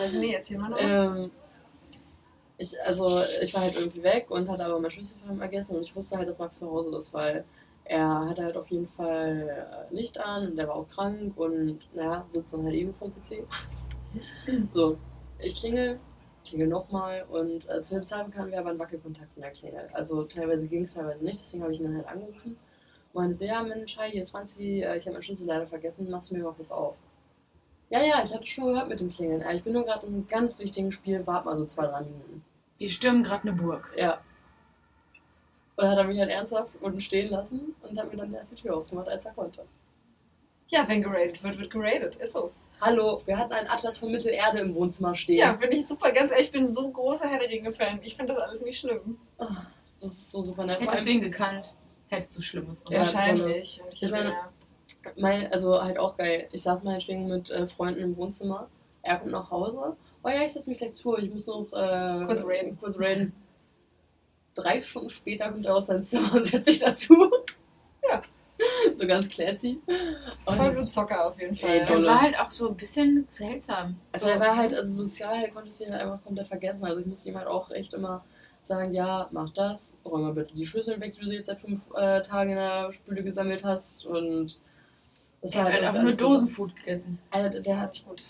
[0.00, 0.78] Also nee, erzähl mal noch.
[0.78, 1.30] Ähm,
[2.58, 5.94] ich, also, ich war halt irgendwie weg und hatte aber mein Schlüssel vergessen und ich
[5.94, 7.44] wusste halt, dass Max zu Hause ist, weil
[7.88, 11.80] er hatte halt auf jeden Fall äh, Licht an und der war auch krank und
[11.94, 13.46] naja, sitzt dann halt eben vom PC.
[14.74, 14.98] so,
[15.38, 15.98] ich klingel,
[16.44, 19.86] klingel nochmal und äh, zu dem Zeitpunkt hatten wir aber einen Wackelkontakt in der Klingel.
[19.94, 22.58] Also teilweise ging es, teilweise nicht, deswegen habe ich ihn dann halt angerufen.
[23.14, 25.66] Und meinte so, ja Mensch, hi, hier ist Franzi, äh, ich habe meinen Schlüssel leider
[25.66, 26.96] vergessen, machst du mir mal kurz auf.
[27.88, 29.42] Ja, ja, ich hatte schon gehört mit dem Klingeln.
[29.56, 32.44] Ich bin nur gerade in einem ganz wichtigen Spiel, warte mal so zwei, drei Minuten.
[32.80, 33.90] Die stürmen gerade eine Burg.
[33.96, 34.20] Ja.
[35.78, 38.50] Und dann hat er mich halt ernsthaft unten stehen lassen und hat mir dann erst
[38.50, 39.62] die Tür aufgemacht, als er konnte.
[40.70, 42.16] ja, wenn geradet wird, wird geradet.
[42.16, 42.50] Ist so.
[42.80, 45.38] Hallo, wir hatten einen Atlas von Mittelerde im Wohnzimmer stehen.
[45.38, 46.10] Ja, finde ich super.
[46.12, 48.00] Ganz ehrlich, ich bin so ein großer Herr der Ringe-Fan.
[48.02, 49.18] Ich finde das alles nicht schlimm.
[49.38, 49.62] Ah,
[50.00, 50.80] Das ist so super nett.
[50.80, 51.76] Hättest du ihn gekannt,
[52.08, 52.92] hättest du schlimme gefunden.
[52.92, 53.80] Ja, Wahrscheinlich.
[53.92, 54.50] Ich, Ich meine- ja.
[55.16, 56.48] mein, also halt auch geil.
[56.52, 58.68] Ich saß meinetwegen mit äh, Freunden im Wohnzimmer.
[59.02, 59.96] Er kommt nach Hause.
[60.24, 61.16] Oh ja, ich setze mich gleich zu.
[61.16, 62.76] Ich muss noch äh, Kurz raiden.
[62.80, 63.32] Kurz raiden.
[64.62, 67.30] Drei Stunden später kommt er aus seinem Zimmer und setzt sich dazu.
[68.10, 68.22] Ja.
[68.98, 69.78] So ganz classy.
[70.46, 71.70] Und Vollblutzocker auf jeden Fall.
[71.70, 73.96] Ey, Er war halt auch so ein bisschen seltsam.
[74.12, 76.84] Also er war halt, also sozial konntest du ihn halt einfach komplett vergessen.
[76.84, 78.24] Also ich musste ihm halt auch echt immer
[78.62, 81.80] sagen, ja, mach das, räum mal bitte die Schlüssel weg, die du jetzt seit fünf
[81.94, 84.04] äh, Tagen in der Spüle gesammelt hast.
[84.06, 84.58] Und
[85.42, 87.18] das Er hat halt irgendwie auch nur so- Dosenfood gegessen.
[87.30, 88.22] Alter, der der hat gut.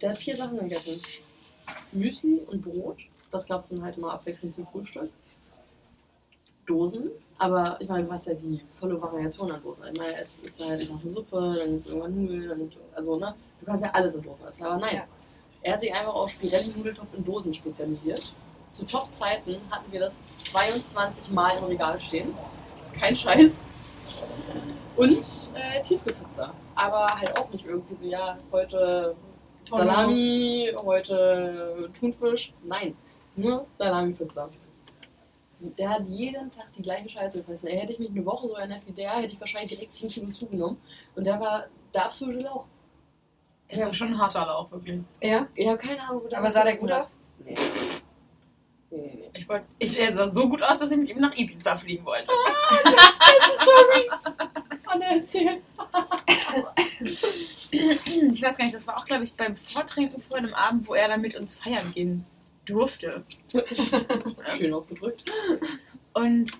[0.00, 1.00] der hat vier Sachen gegessen.
[1.92, 2.98] Müsli und Brot.
[3.30, 5.10] Das gab es dann halt immer abwechselnd zum Frühstück.
[6.68, 7.10] Dosen.
[7.38, 9.82] Aber ich meine, du hast ja die volle Variation an Dosen.
[9.92, 13.66] Ich meine, es ist halt noch eine Suppe, dann irgendwann Nudeln, dann also ne, du
[13.66, 14.64] kannst ja alles in Dosen essen.
[14.64, 15.02] Aber nein, Ja.
[15.62, 18.32] er hat sich einfach auf Spirelli-Nudeltopf in Dosen spezialisiert.
[18.72, 22.34] Zu Top-Zeiten hatten wir das 22 Mal im Regal stehen.
[22.92, 23.60] Kein Scheiß.
[24.96, 25.22] Und
[25.54, 26.52] äh, Tiefkühlpizza.
[26.74, 29.14] Aber halt auch nicht irgendwie so, ja, heute
[29.70, 32.52] Salami, heute Thunfisch.
[32.64, 32.96] Nein,
[33.36, 34.48] nur Salami-Pizza.
[35.60, 37.68] Der hat jeden Tag die gleiche Scheiße gefressen.
[37.68, 40.08] Ey, hätte ich mich eine Woche so ernährt wie der, hätte ich wahrscheinlich direkt 10
[40.08, 40.76] Kilo zugenommen.
[41.16, 42.66] Und der war der absolute Lauch.
[43.66, 45.00] Er war schon ein harter Lauch, wirklich.
[45.20, 47.02] Ja, Ich habe keine Ahnung, wo der aber sah der gut hat.
[47.02, 47.16] aus?
[47.44, 47.54] Nee.
[48.90, 49.30] Nee, nee, nee.
[49.34, 52.06] Ich wollte, ich, er sah so gut aus, dass ich mit ihm nach Ibiza fliegen
[52.06, 52.32] wollte.
[52.84, 54.10] Beste Story!
[54.86, 55.60] Anne, erzähl.
[57.00, 60.94] Ich weiß gar nicht, das war auch, glaube ich, beim Vortrinken vor dem Abend, wo
[60.94, 62.24] er dann mit uns feiern gehen
[62.68, 63.24] durfte.
[64.58, 65.24] Schön ausgedrückt.
[66.14, 66.50] Und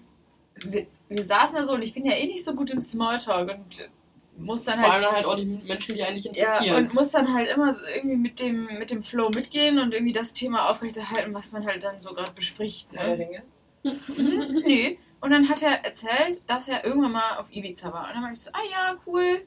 [0.64, 3.50] wir, wir saßen da so und ich bin ja eh nicht so gut in Smalltalk
[3.50, 3.88] und
[4.36, 5.04] muss dann Vor halt.
[5.04, 6.76] allem halt auch die Menschen, die eigentlich Ja, interessieren.
[6.86, 10.32] und muss dann halt immer irgendwie mit dem, mit dem Flow mitgehen und irgendwie das
[10.32, 12.88] Thema aufrechterhalten, was man halt dann so gerade bespricht.
[12.92, 13.24] Herr der Ne?
[13.24, 13.42] Ringe.
[14.16, 14.96] Mhm, Nö.
[15.20, 18.06] Und dann hat er erzählt, dass er irgendwann mal auf Ibiza war.
[18.06, 19.42] Und dann meinte ich so, ah ja, cool,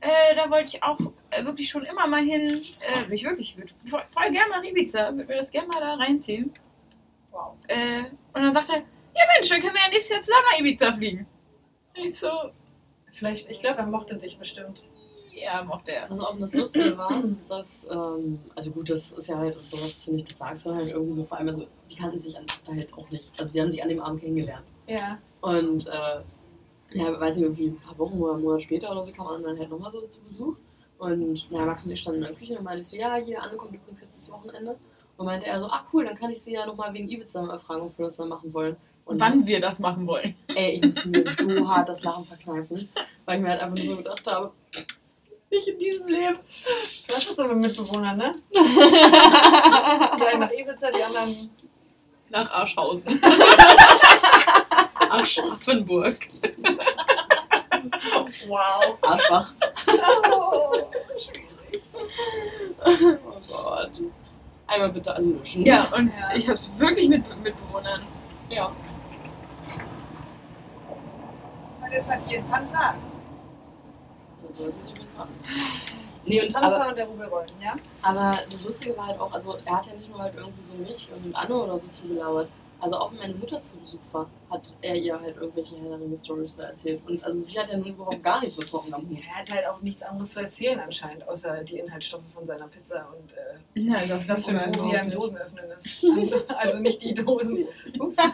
[0.00, 0.98] äh, da wollte ich auch
[1.44, 2.60] wirklich schon immer mal hin.
[2.80, 5.80] Äh, will ich wirklich, würde voll, voll gerne nach Ibiza, würde mir das gerne mal
[5.80, 6.52] da reinziehen.
[7.30, 7.54] Wow.
[7.68, 10.58] Äh, und dann sagt er, ja Mensch, dann können wir ja nächstes Jahr zusammen nach
[10.58, 11.26] Ibiza fliegen.
[11.94, 12.30] Ich so,
[13.20, 14.88] Vielleicht, ich glaube, er mochte dich bestimmt.
[15.34, 16.10] ja, mochte er.
[16.10, 20.20] Also auch das Lustige war, dass, ähm, also gut, das ist ja halt sowas, finde
[20.20, 22.94] ich, das sagst du halt irgendwie so, vor allem, also die kannten sich an, halt
[22.94, 23.30] auch nicht.
[23.38, 24.64] Also die haben sich an dem Abend kennengelernt.
[24.86, 25.18] Ja.
[25.42, 26.20] Und äh,
[26.92, 29.42] ja, weiß nicht, irgendwie ein paar Wochen oder einen Monat später oder so kam man
[29.42, 30.56] dann halt nochmal so zu Besuch.
[31.00, 33.56] Und ja, Max und ich standen in der Küche und meinte so, ja, hier, Anne
[33.56, 34.76] kommt übrigens jetzt das Wochenende.
[35.16, 37.58] Und meinte er so, ach cool, dann kann ich sie ja nochmal wegen Ibiza mal
[37.58, 38.76] fragen, ob wir das dann machen wollen.
[39.06, 40.34] Und Wann wir das machen wollen.
[40.48, 42.88] Ey, ich musste mir so hart das Lachen verkneifen,
[43.24, 44.52] weil ich mir halt einfach nur so gedacht habe,
[45.50, 46.38] nicht in diesem Leben.
[47.08, 48.32] Was ist so mit Mitbewohnern, ne?
[48.52, 48.58] Die
[50.26, 51.50] einen nach Ibiza, die anderen.
[52.28, 53.20] Nach Arschhausen.
[55.10, 56.28] Aschaffenburg.
[58.48, 58.96] Wow.
[59.02, 59.52] Arschbach.
[60.30, 60.72] Oh,
[62.84, 63.90] Oh Gott.
[64.66, 65.64] Einmal bitte anlöschen.
[65.66, 66.30] Ja, und Ja.
[66.34, 68.02] ich hab's wirklich mit Mitbewohnern.
[68.48, 68.72] Ja.
[71.80, 72.94] Meine hat hier einen Panzer.
[74.52, 75.26] So ist es jeden Fall.
[76.24, 77.74] Nee, und Panzer aber, und der Rubelrollen, ja?
[78.02, 80.74] aber das Lustige war halt auch, also er hat ja nicht nur halt irgendwie so
[80.74, 82.48] mich und Anne oder so zugelauert.
[82.80, 86.64] Also auch wenn meine Mutter zu Besuch war, hat er ihr halt irgendwelche Ringe-Stories da
[86.64, 87.02] erzählt.
[87.06, 89.18] Und also sie hat ja nun überhaupt gar nichts am Hut.
[89.22, 93.06] Er hat halt auch nichts anderes zu erzählen anscheinend, außer die Inhaltsstoffe von seiner Pizza
[93.12, 95.10] und äh, Na, was das für ein Profi am.
[95.10, 96.02] Dosenöffnen ist.
[96.56, 97.66] Also nicht die Dosen.
[97.98, 98.16] Ups.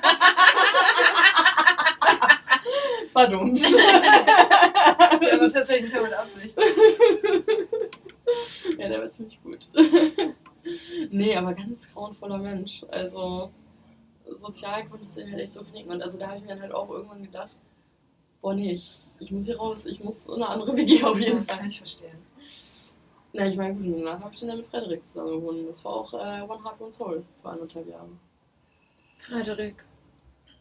[3.13, 3.61] Verdammt.
[5.23, 6.57] Der war tatsächlich mit Absicht.
[8.79, 9.69] ja, der war ziemlich gut.
[11.11, 12.85] nee, aber ganz grauenvoller Mensch.
[12.91, 13.51] Also
[14.41, 15.91] sozial konnte es sich halt echt so knicken.
[15.91, 17.51] Und also da habe ich mir dann halt auch irgendwann gedacht,
[18.41, 21.39] boah nee, ich, ich muss hier raus, ich muss in eine andere WG auf jeden
[21.39, 21.69] Das kann Fall.
[21.69, 22.19] ich verstehen.
[23.33, 25.69] Na, ich meine, gut, danach habe ich dann mit Frederik zusammen gewohnt.
[25.69, 28.09] Das war auch äh, One Heart, One Soul für anderthalb Jahre.
[29.19, 29.85] Frederik.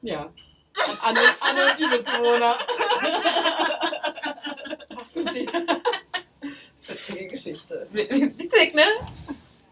[0.02, 0.26] Ja.
[0.26, 2.56] Und Anne, Anne und die Mitbewohner.
[4.96, 5.48] Was mit dir?
[6.88, 7.88] Witzige Geschichte.
[7.92, 8.84] Witzig, ne?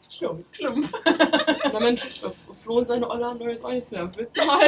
[0.09, 0.55] Schlumpf.
[0.55, 0.91] Schlumpf.
[1.73, 2.21] Na Mensch,
[2.63, 4.09] Flo und seine doch jetzt auch nichts mehr.
[4.15, 4.59] Willst du mal?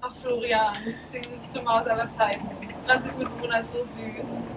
[0.00, 0.74] Ach, Florian,
[1.12, 2.48] die süßeste Maus aller Zeiten.
[2.84, 4.48] Franzis Mitbewohner ist so süß.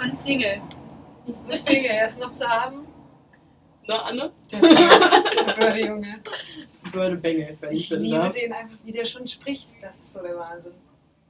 [0.00, 0.62] Und Single.
[1.26, 2.86] Und Single, er ist noch zu haben.
[3.88, 4.30] Na, Anne?
[4.52, 6.22] Der der Börde, Junge.
[6.92, 8.30] Bördebengel, wenn ich Ich bin, liebe ne?
[8.30, 9.70] den einfach, wie der schon spricht.
[9.82, 10.74] Das ist so der Wahnsinn.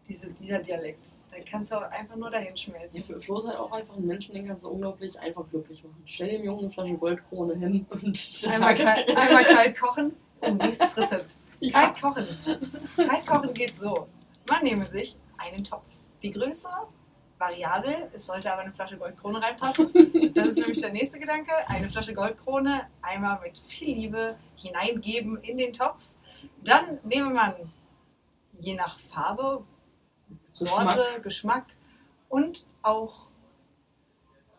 [0.06, 1.12] Diese, dieser Dialekt.
[1.38, 3.04] Da kannst du auch einfach nur dahin Ja, schmelzen.
[3.04, 6.02] für Flo ist halt auch einfach ein Menschen, den kannst du unglaublich einfach glücklich machen.
[6.06, 10.96] Stell dem Jungen eine Flasche Goldkrone hin und Einmal, kalt, einmal kalt kochen und nächstes
[10.96, 11.36] Rezept.
[11.60, 11.72] Ja.
[11.90, 12.26] Kalt kochen.
[12.96, 14.06] Kalt kochen geht so.
[14.48, 15.82] Man nehme sich einen Topf.
[16.22, 16.68] Die Größe
[17.36, 19.90] variabel, es sollte aber eine Flasche Goldkrone reinpassen.
[20.34, 21.50] Das ist nämlich der nächste Gedanke.
[21.66, 26.00] Eine Flasche Goldkrone einmal mit viel Liebe hineingeben in den Topf.
[26.62, 27.54] Dann nehme man
[28.60, 29.64] je nach Farbe,
[30.58, 31.66] Sorte, Geschmack,
[32.28, 33.26] und auch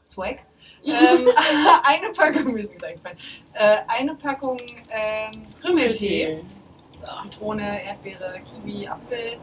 [0.05, 0.39] Swag
[0.83, 1.27] ähm,
[1.83, 3.17] eine Packung, mir ist nichts eingefallen,
[3.53, 4.59] äh, eine Packung
[4.89, 6.41] ähm, Krümmeltee.
[7.23, 9.37] Zitrone, Erdbeere, Kiwi, Apfel.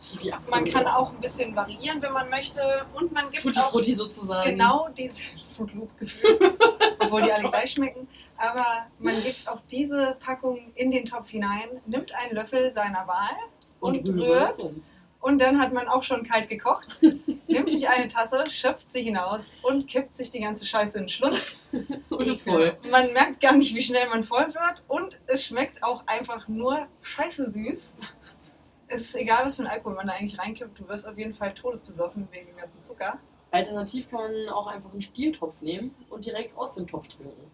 [0.00, 0.50] Kiwi Apfel.
[0.50, 2.86] Man kann auch ein bisschen variieren, wenn man möchte.
[2.94, 4.50] Und man gibt Tutti auch Frutti sozusagen.
[4.50, 6.38] genau dieses Fruit Loop Gefühl,
[7.00, 8.08] obwohl die alle gleich schmecken.
[8.38, 13.30] Aber man gibt auch diese Packung in den Topf hinein, nimmt einen Löffel seiner Wahl
[13.80, 14.58] Und, und rührt.
[14.58, 14.74] rührt.
[15.20, 17.00] Und dann hat man auch schon kalt gekocht,
[17.46, 21.08] nimmt sich eine Tasse, schöpft sie hinaus und kippt sich die ganze Scheiße in den
[21.08, 21.56] Schlund.
[22.10, 22.78] Und ist voll.
[22.90, 26.86] Man merkt gar nicht, wie schnell man voll wird und es schmeckt auch einfach nur
[27.02, 27.98] scheiße süß.
[28.88, 31.34] Es ist egal, was für ein Alkohol man da eigentlich reinkippt, du wirst auf jeden
[31.34, 33.18] Fall todesbesoffen wegen dem ganzen Zucker.
[33.50, 37.50] Alternativ kann man auch einfach einen Stieltopf nehmen und direkt aus dem Topf trinken.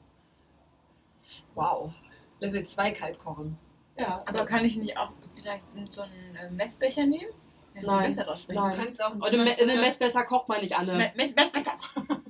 [1.54, 1.92] Wow.
[2.40, 3.58] Level 2 kalt kochen.
[3.96, 7.30] Ja, Aber kann ich nicht auch vielleicht so einen äh, Messbecher nehmen?
[7.74, 8.14] Ja, Nein.
[8.14, 8.76] Du nein.
[8.76, 10.92] kannst auch Me- in einem Messbesser kocht man nicht, Anne.
[10.96, 11.72] Me- Mess, Messbecher.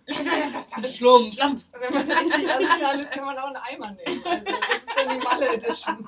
[0.06, 0.88] Messbecher.
[0.88, 1.34] Schlumpf.
[1.34, 1.62] Schlumpf.
[1.80, 4.22] wenn man richtig asozial ist, kann man auch einen Eimer nehmen.
[4.24, 6.06] Also, das ist dann die Malle Edition.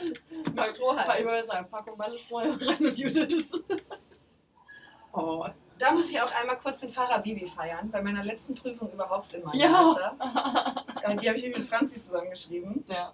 [0.54, 1.20] Mit Strohhalm.
[1.20, 3.64] Ich wollte sagen, Packung Malle Strohhalm rein und ist.
[5.12, 5.46] Oh.
[5.78, 9.32] Da muss ich auch einmal kurz den Fahrer Bibi feiern, bei meiner letzten Prüfung überhaupt
[9.34, 9.68] in meinem Ja.
[9.70, 10.16] Master.
[11.02, 12.84] Äh, Die habe ich mit Franzi zusammengeschrieben.
[12.86, 13.12] Ja.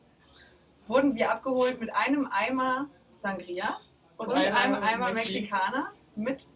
[0.87, 2.87] Wurden wir abgeholt mit einem Eimer
[3.19, 3.79] Sangria
[4.29, 5.33] und, einem Eimer Mexi.
[5.41, 6.47] Mexikaner mit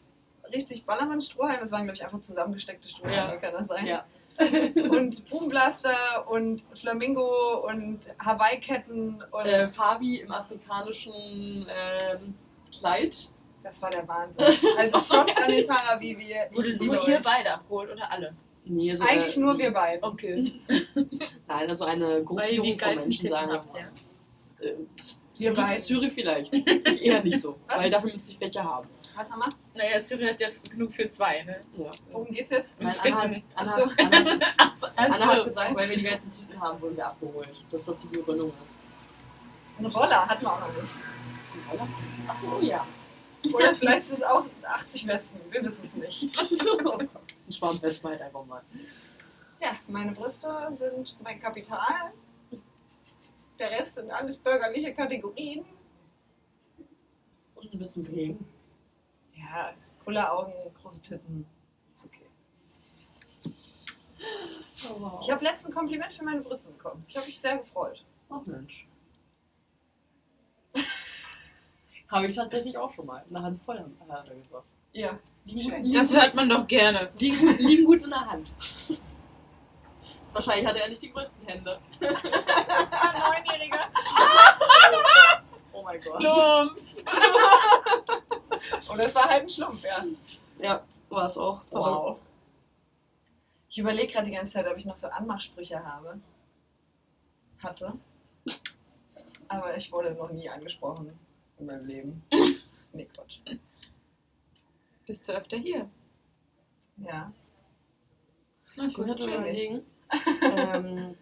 [0.53, 1.61] richtig Ballermann-Strohhalm.
[1.61, 3.37] Das waren, glaube ich, einfach zusammengesteckte Strohhalme, Ja.
[3.37, 3.87] kann das sein?
[3.87, 4.05] Ja.
[4.91, 12.35] Und Boomblaster und Flamingo und Hawaii-Ketten und Äh, Fabi im afrikanischen ähm,
[12.77, 13.29] Kleid
[13.63, 14.45] Das war der Wahnsinn.
[14.77, 16.49] Also Props an den Fahrer, wie wir.
[16.53, 18.35] Wurde nur ihr beide abgeholt oder alle?
[18.65, 20.03] Nee, also, Eigentlich äh, nur wir beiden.
[20.03, 20.53] Okay.
[21.47, 23.53] Nein, also eine die von geilsten Menschen sagen.
[23.53, 23.87] habt, ja.
[25.37, 25.81] Wir Syri, beide.
[25.81, 26.55] Syri vielleicht.
[26.55, 27.59] Ich eher nicht so.
[27.67, 27.83] Was?
[27.83, 28.89] Weil dafür müsste ich welche haben.
[29.17, 29.49] Was haben wir?
[29.75, 31.61] Naja, Syri hat ja genug für zwei, ne?
[31.77, 31.91] Ja.
[32.11, 32.81] Worum geht's jetzt?
[32.81, 32.95] Nein.
[33.03, 33.83] Anna, Anna, so.
[33.99, 37.51] Anna, Achso, Anna hat gesagt, weil wir die ganzen Titel haben, wurden wir abgeholt.
[37.71, 38.79] Dass das die Begründung ist.
[39.79, 40.95] Ein Roller hatten wir auch noch nicht.
[42.29, 42.87] Achso, ja.
[43.53, 45.41] Oder vielleicht ist es auch 80 Wespen.
[45.51, 46.39] Wir wissen es nicht.
[46.39, 48.63] Ein Schwarm Wespen halt einfach mal.
[49.61, 52.13] Ja, meine Brüste sind mein Kapital.
[53.59, 55.65] Der Rest sind alles bürgerliche Kategorien.
[57.55, 58.45] Und ein bisschen Pegen.
[59.35, 59.73] Ja,
[60.05, 61.47] coole Augen, große Titten.
[61.93, 62.27] Ist okay.
[65.21, 67.05] Ich habe letztens ein Kompliment für meine Brüste bekommen.
[67.09, 68.05] Ich habe mich sehr gefreut.
[68.29, 68.87] Ach Mensch.
[72.09, 73.25] Habe ich tatsächlich auch schon mal.
[73.29, 74.67] Eine Hand voll hat er gesagt.
[74.93, 75.19] Ja.
[75.45, 77.11] Liegen Das liegen, hört man doch gerne.
[77.19, 78.53] liegen, liegen gut in der Hand.
[80.35, 81.79] Wahrscheinlich hat er nicht die größten Hände.
[82.01, 83.89] Neunjähriger.
[85.73, 86.19] Oh mein Gott.
[86.19, 87.05] Plumpf.
[88.91, 90.05] Und das war halt ein Schlumpf, ja.
[90.59, 91.61] Ja, war es auch.
[91.71, 92.19] Wow.
[93.69, 96.19] Ich überlege gerade die ganze Zeit, ob ich noch so Anmachsprüche habe.
[97.63, 97.93] Hatte.
[99.49, 101.17] Aber ich wurde noch nie angesprochen
[101.59, 102.25] in meinem Leben.
[102.97, 103.41] Nee, Quatsch.
[105.05, 105.91] Bist du öfter hier?
[106.99, 107.33] Ja.
[108.77, 109.35] Na Ich würde Schön.
[109.35, 109.83] überlegen.
[110.43, 111.15] Ähm,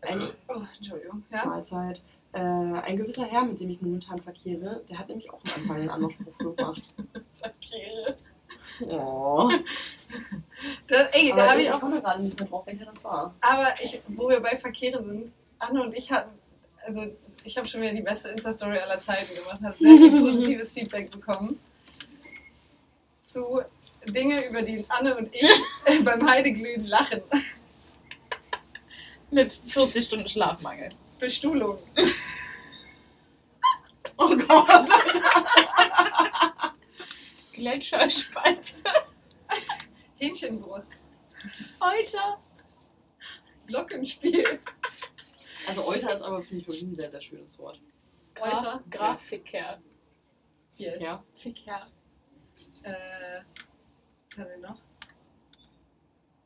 [0.00, 1.24] eine Oh, Entschuldigung.
[1.30, 1.44] Ja.
[1.46, 2.02] Mahlzeit.
[2.32, 5.76] Äh, ein gewisser Herr, mit dem ich momentan verkehre, der hat nämlich auch am Anfang
[5.76, 6.82] einen Anmachspruch gemacht.
[7.40, 8.16] Verkehre.
[8.88, 9.50] Oh.
[10.88, 11.80] Da, ey, da habe ich, ich ich auch.
[11.80, 13.34] komme gerade nicht mehr drauf, welcher das war.
[13.40, 16.30] Aber ich, wo wir bei Verkehre sind, Anne und ich hatten,
[16.84, 17.02] also
[17.44, 21.10] ich habe schon wieder die beste Insta-Story aller Zeiten gemacht, habe sehr viel positives Feedback
[21.10, 21.58] bekommen
[23.22, 23.60] zu
[24.06, 27.22] Dinge, über die Anne und ich beim Heideglühen lachen.
[29.32, 30.90] Mit 40 Stunden Schlafmangel.
[31.18, 31.78] Bestuhlung.
[34.18, 34.88] Oh Gott.
[37.54, 38.74] Gletscherspalte.
[40.16, 40.92] Hähnchenbrust.
[41.80, 42.18] Heute.
[43.66, 44.60] Glockenspiel.
[45.66, 47.80] Also Euter ist aber, finde ich, wirklich ein sehr, sehr schönes Wort.
[48.34, 49.80] Graf- Grafiker.
[50.74, 51.02] Hier ist.
[51.02, 51.24] Ja.
[51.34, 51.88] Ficker.
[52.82, 52.92] Äh,
[54.30, 54.78] was haben wir noch?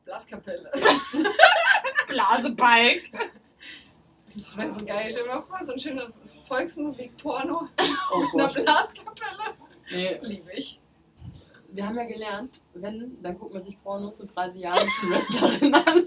[0.05, 0.71] Blaskapelle.
[2.07, 3.11] Blasebalg.
[4.35, 5.07] Das wäre so geil.
[5.11, 6.07] Stell dir mal vor, so ein schöner
[6.47, 7.67] Volksmusik-Porno
[8.13, 8.53] Oh mit einer.
[8.53, 9.55] Blaskapelle.
[9.89, 10.79] Nee, Liebe ich.
[11.69, 16.05] wir haben ja gelernt, wenn, dann guckt man sich Pornos mit 30 Jahren Wrestlerin an.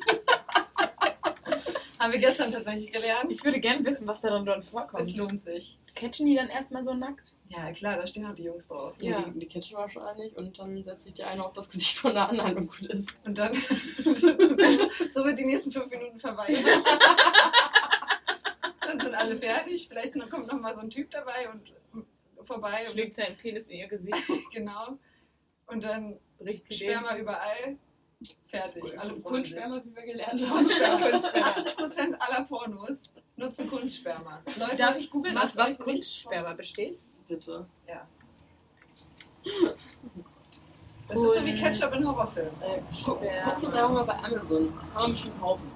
[2.01, 3.31] Haben wir gestern tatsächlich gelernt.
[3.31, 5.15] Ich würde gerne wissen, was da dann dort Es vorkommt.
[5.17, 5.79] lohnt sich.
[5.95, 7.35] Catchen die dann erstmal so nackt?
[7.49, 8.95] Ja, klar, da stehen auch die Jungs drauf.
[9.01, 9.21] Ja.
[9.21, 12.31] Die, die catchen wahrscheinlich und dann setzt sich die eine auf das Gesicht von der
[12.31, 13.15] anderen und gut ist.
[13.27, 16.65] Und dann so wird die nächsten fünf Minuten verweilen.
[18.81, 19.89] dann sind alle fertig.
[19.89, 21.71] Vielleicht noch, kommt noch mal so ein Typ dabei und
[22.47, 22.85] vorbei.
[22.87, 24.17] Und, Schlägt seinen Penis in ihr Gesicht,
[24.55, 24.97] genau.
[25.67, 26.77] Und dann bricht sie.
[26.77, 27.77] Sperma überall.
[28.47, 28.99] Fertig.
[28.99, 29.15] Alle.
[29.21, 30.51] Kunstsperma, wie wir gelernt haben.
[30.51, 31.07] Kunstsperma.
[31.07, 33.03] 80% aller Pornos
[33.37, 34.43] nutzen Kunstsperma.
[34.57, 36.99] Leute, Darf ich googeln, was nicht Kunstsperma besteht?
[37.27, 37.67] Bitte.
[41.09, 42.63] Das ist so wie Ketchup in Horrorfilmen.
[42.63, 44.73] Äh, guck, uns einfach mal bei Amazon.
[44.95, 45.71] Man bestimmt kaufen.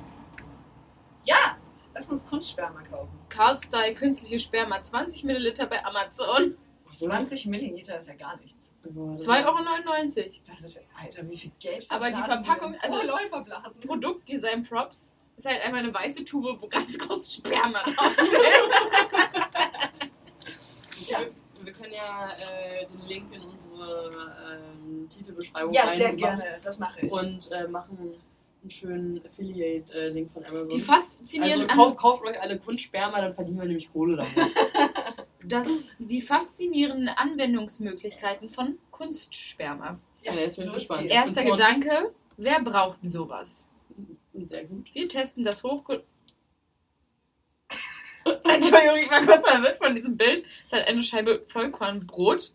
[1.25, 1.57] Ja!
[1.95, 3.19] Lass uns Kunstsperma kaufen.
[3.29, 6.57] Carl Style künstliche Sperma, 20 Milliliter bei Amazon.
[6.93, 8.71] 20 Milliliter ist ja gar nichts.
[8.91, 10.31] 2,99 Euro.
[10.47, 13.87] Das ist, Alter, wie viel Geld Aber die Verpackung- also- oh.
[13.87, 18.39] Produktdesign Props ist halt einfach eine weiße Tube, wo ganz groß Sperma draufsteht.
[21.09, 21.19] Ja.
[21.21, 21.31] Wir,
[21.65, 24.33] wir können ja äh, den Link in unsere
[24.85, 26.59] ähm, Titelbeschreibung Ja, sehr gerne.
[26.63, 27.13] Das mache ich.
[27.13, 28.15] Und äh, machen
[28.63, 30.69] einen schönen Affiliate-Link von Amazon.
[30.71, 34.33] Die faszinierenden, also kauft, kauft euch alle Kunstsperma, dann verdienen wir nämlich Kohle damit.
[35.47, 39.99] das, die faszinierenden Anwendungsmöglichkeiten von Kunstsperma.
[40.23, 41.11] Ja, jetzt bin ich gespannt.
[41.11, 43.67] Erster Und- Gedanke, wer braucht sowas?
[44.33, 44.93] Sehr gut.
[44.95, 46.05] Wir testen das Hochge...
[48.25, 50.45] Entschuldigung, ich war kurz verwirrt von diesem Bild.
[50.45, 52.53] Es ist halt eine Scheibe Vollkornbrot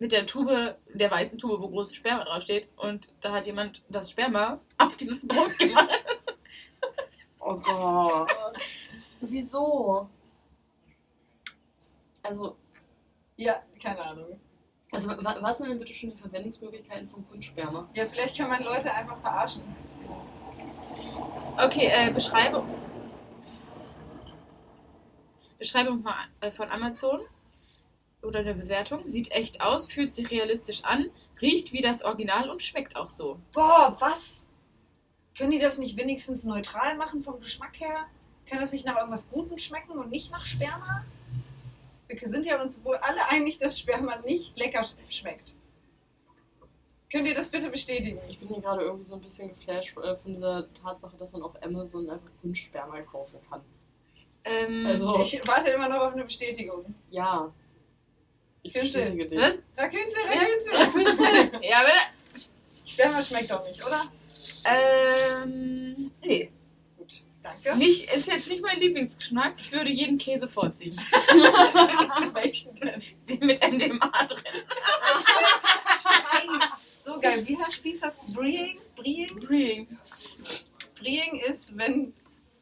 [0.00, 2.68] mit der Tube, der weißen Tube, wo großes Sperma draufsteht.
[2.76, 5.88] Und da hat jemand das Sperma auf dieses Brot gemacht.
[7.40, 8.32] Oh Gott.
[9.20, 10.08] Wieso?
[12.24, 12.56] Also,
[13.36, 14.40] ja, keine Ahnung.
[14.90, 17.86] also wa- was sind denn bitte schon die Verwendungsmöglichkeiten von Kunstsperma?
[17.94, 19.62] Ja, vielleicht kann man Leute einfach verarschen.
[21.62, 22.66] Okay, äh, Beschreibung.
[25.58, 26.12] Beschreibung von,
[26.68, 27.20] äh, Amazon.
[28.22, 29.06] oder eine Bewertung.
[29.06, 31.10] Sieht echt aus, fühlt sich realistisch an,
[31.42, 33.38] riecht wie das Original und schmeckt auch so.
[33.52, 34.46] Boah, was?
[35.36, 38.06] Können die das nicht wenigstens neutral machen vom Geschmack her?
[38.46, 41.04] Kann das nicht nach irgendwas Gutem schmecken und nicht nach Sperma?
[42.08, 45.54] Wir sind ja uns wohl alle einig, dass Sperma nicht lecker sch- schmeckt.
[47.10, 48.18] Könnt ihr das bitte bestätigen?
[48.28, 51.42] Ich bin hier gerade irgendwie so ein bisschen geflasht äh, von dieser Tatsache, dass man
[51.42, 53.60] auf Amazon einfach Wunschsperma kaufen kann.
[54.44, 56.94] Ähm, Also- Ich warte immer noch auf eine Bestätigung.
[57.10, 57.52] Ja.
[58.62, 58.98] Ich Künste.
[59.00, 59.38] bestätige dich.
[59.38, 59.54] was?
[59.76, 60.16] Rakünze,
[60.72, 60.78] Ja.
[60.78, 61.22] Rakünze.
[61.62, 62.40] ja, aber
[62.86, 64.02] Sperma schmeckt doch nicht, oder?
[64.66, 66.50] ähm, nee.
[67.76, 69.54] Nicht, ist jetzt nicht mein Lieblingsgeschmack.
[69.58, 70.96] Ich würde jeden Käse vorziehen.
[72.34, 73.02] Welchen denn?
[73.28, 74.62] Den mit MDMA drin.
[77.04, 77.46] So geil.
[77.46, 78.18] Wie heißt, wie das?
[78.32, 78.78] Breeing?
[78.96, 79.34] Breeing?
[79.36, 79.98] Bring.
[80.98, 82.14] Breeing ist, wenn.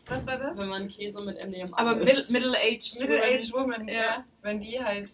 [0.06, 0.58] Was war das?
[0.58, 2.98] Wenn man Käse mit MDMA Aber middle-aged.
[3.00, 3.94] Middle-aged Woman, Ja.
[3.94, 4.24] ja.
[4.42, 5.10] Wenn die halt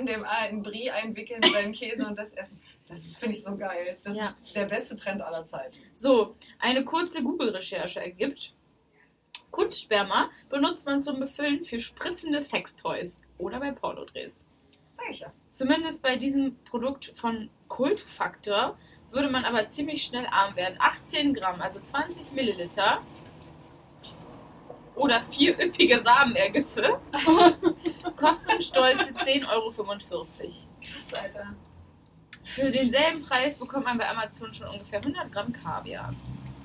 [0.00, 2.60] MDMA in Brie einwickeln, seinen Käse und das essen.
[2.88, 3.96] Das ist- finde ich so geil.
[4.02, 4.34] Das Ja.
[4.42, 5.78] ist der beste Trend aller Zeiten.
[5.94, 8.52] So, eine kurze Google-Recherche ergibt,
[9.54, 14.44] Kunstsperma benutzt man zum Befüllen für spritzende Sextoys oder bei Pornodrehs.
[14.96, 15.32] Sag ich ja.
[15.52, 18.76] Zumindest bei diesem Produkt von Kultfaktor
[19.12, 20.74] würde man aber ziemlich schnell arm werden.
[20.80, 23.00] 18 Gramm, also 20 Milliliter.
[24.96, 26.98] Oder vier üppige Samenergüsse
[28.16, 30.26] kosten stolze 10,45 Euro.
[30.82, 31.54] Krass, Alter.
[32.42, 36.12] Für denselben Preis bekommt man bei Amazon schon ungefähr 100 Gramm Kaviar.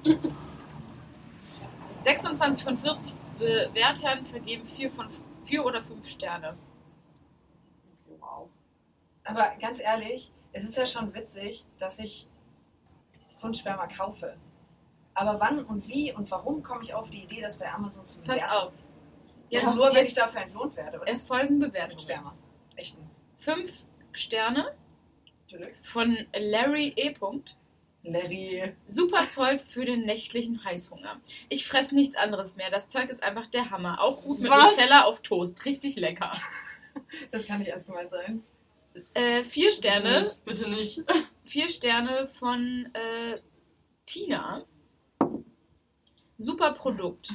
[2.02, 5.08] 26 von 40 Bewertern vergeben 4, von,
[5.46, 6.58] 4 oder 5 Sterne.
[8.20, 8.50] Wow.
[9.24, 12.28] Aber ganz ehrlich, es ist ja schon witzig, dass ich
[13.42, 14.36] Kunstsperma kaufe.
[15.14, 18.20] Aber wann und wie und warum komme ich auf die Idee, das bei Amazon zu
[18.22, 18.52] Pass bewerten?
[18.68, 18.74] auf.
[19.50, 21.08] Ja, nur wenn ich dafür entlohnt werde, oder?
[21.12, 22.00] es folgen Bewertungen.
[22.00, 22.36] Sperma.
[22.76, 23.10] Echten.
[23.40, 24.76] 5 Sterne
[25.52, 25.86] Deluxe.
[25.88, 27.12] von Larry E.
[27.12, 27.56] Punkt.
[28.12, 28.74] Larry.
[28.86, 31.20] Super Zeug für den nächtlichen Heißhunger.
[31.50, 32.70] Ich fress nichts anderes mehr.
[32.70, 34.02] Das Zeug ist einfach der Hammer.
[34.02, 34.76] Auch gut mit Was?
[34.76, 35.66] Nutella auf Toast.
[35.66, 36.34] Richtig lecker.
[37.32, 38.44] Das kann nicht ernst gemeint sein.
[39.14, 40.30] Äh, vier Sterne.
[40.46, 41.06] Bitte nicht.
[41.06, 41.30] Bitte nicht.
[41.46, 43.40] Vier Sterne von äh,
[44.06, 44.66] Tina.
[46.38, 47.32] Super Produkt.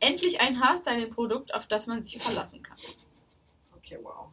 [0.00, 2.76] Endlich ein Haarstyling-Produkt, auf das man sich verlassen kann.
[3.76, 4.28] Okay, wow.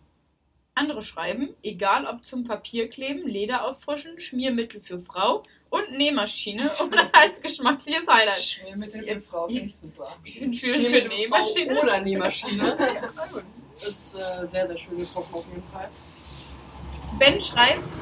[0.76, 5.44] Andere schreiben, egal ob zum Papierkleben, Leder auffrischen, Schmiermittel für Frau
[5.74, 8.40] und Nähmaschine oder als geschmackliches Highlight.
[8.40, 10.16] Schmiermittel für Frau finde ich super.
[10.24, 11.82] Schwierig für Nähmaschine.
[11.82, 12.78] Oder Nähmaschine.
[13.76, 15.90] ist äh, sehr, sehr schön getroffen auf jeden Fall.
[17.18, 18.00] Ben schreibt.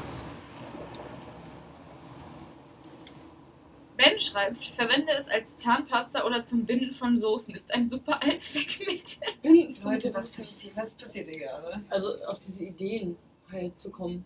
[3.96, 7.54] Ben schreibt, verwende es als Zahnpasta oder zum Binden von Soßen.
[7.54, 9.18] Ist ein super Allzweckmittel.
[9.80, 11.82] Von Leute, was passiert, was passiert hier gerade?
[11.88, 13.16] Also auf diese Ideen
[13.50, 14.24] halt zu kommen.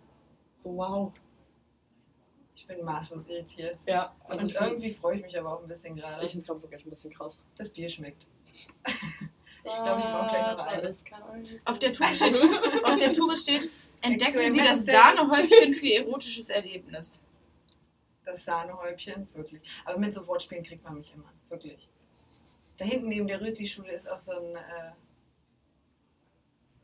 [0.62, 1.12] So wow.
[2.68, 3.78] Ich bin maßlos irritiert.
[3.86, 6.26] Ja, also und ich finde irgendwie freue ich mich aber auch ein bisschen gerade.
[6.26, 7.40] es gerade wirklich ein bisschen krass.
[7.56, 8.26] Das Bier schmeckt.
[9.68, 10.82] Ich glaube, ich brauche gleich noch eine.
[10.82, 13.68] Alles kann ein- Auf der Tube steht, auf der Tube steht
[14.00, 14.84] entdecken Sie das.
[14.84, 17.20] Sahnehäubchen für Ihr erotisches Erlebnis.
[18.24, 19.68] Das Sahnehäubchen, wirklich.
[19.84, 21.88] Aber mit so Wortspielen kriegt man mich immer, wirklich.
[22.76, 24.92] Da hinten neben der Rütli-Schule ist auch so, ein, äh,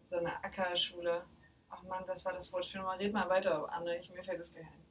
[0.02, 1.24] so eine Ackerschule.
[1.70, 2.82] Ach Mann, was war das Wortspiel?
[2.82, 3.96] Mal red mal weiter, Anne.
[4.00, 4.81] Ich, mir fällt das gleich ein.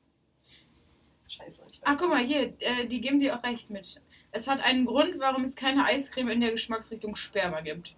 [1.31, 1.63] Scheiße.
[1.71, 4.01] Ich Ach, guck mal, hier, äh, die geben dir auch recht mit.
[4.31, 7.95] Es hat einen Grund, warum es keine Eiscreme in der Geschmacksrichtung Sperma gibt.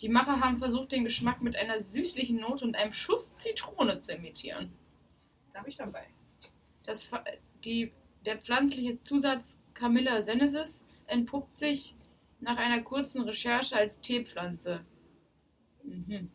[0.00, 4.12] Die Macher haben versucht, den Geschmack mit einer süßlichen Note und einem Schuss Zitrone zu
[4.12, 4.72] imitieren.
[5.52, 6.06] Da bin ich dabei.
[6.84, 7.10] Das,
[7.64, 7.92] die,
[8.24, 11.96] der pflanzliche Zusatz Camilla senesis entpuppt sich
[12.38, 14.84] nach einer kurzen Recherche als Teepflanze.
[15.82, 16.30] Mhm.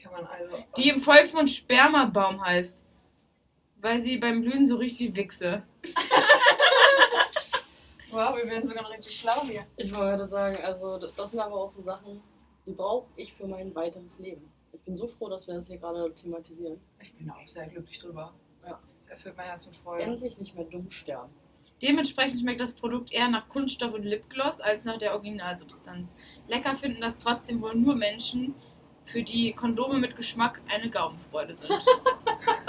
[0.00, 0.64] Kann man also.
[0.76, 2.84] Die im Volksmund Spermabaum heißt.
[3.76, 5.64] Weil sie beim Blühen so riecht wie Wichse.
[8.10, 9.64] Wow, wir werden sogar noch richtig schlau hier.
[9.76, 12.22] Ich wollte gerade sagen, also das sind aber auch so Sachen,
[12.66, 14.50] die brauche ich für mein weiteres Leben.
[14.72, 16.80] Ich bin so froh, dass wir das hier gerade thematisieren.
[17.00, 18.32] Ich bin auch sehr glücklich drüber.
[18.64, 18.80] Ja.
[19.02, 20.04] Das erfüllt mein Herz mit Freude.
[20.04, 21.32] Endlich nicht mehr dumm sterben.
[21.82, 26.14] Dementsprechend schmeckt das Produkt eher nach Kunststoff und Lipgloss als nach der Originalsubstanz.
[26.46, 28.54] Lecker finden das trotzdem wohl nur Menschen,
[29.04, 31.70] für die Kondome mit Geschmack eine Gaumenfreude sind.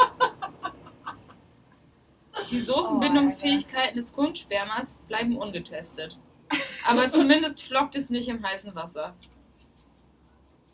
[2.51, 6.19] Die Soßenbindungsfähigkeiten des Kunstspermas bleiben ungetestet.
[6.85, 9.15] Aber zumindest flockt es nicht im heißen Wasser.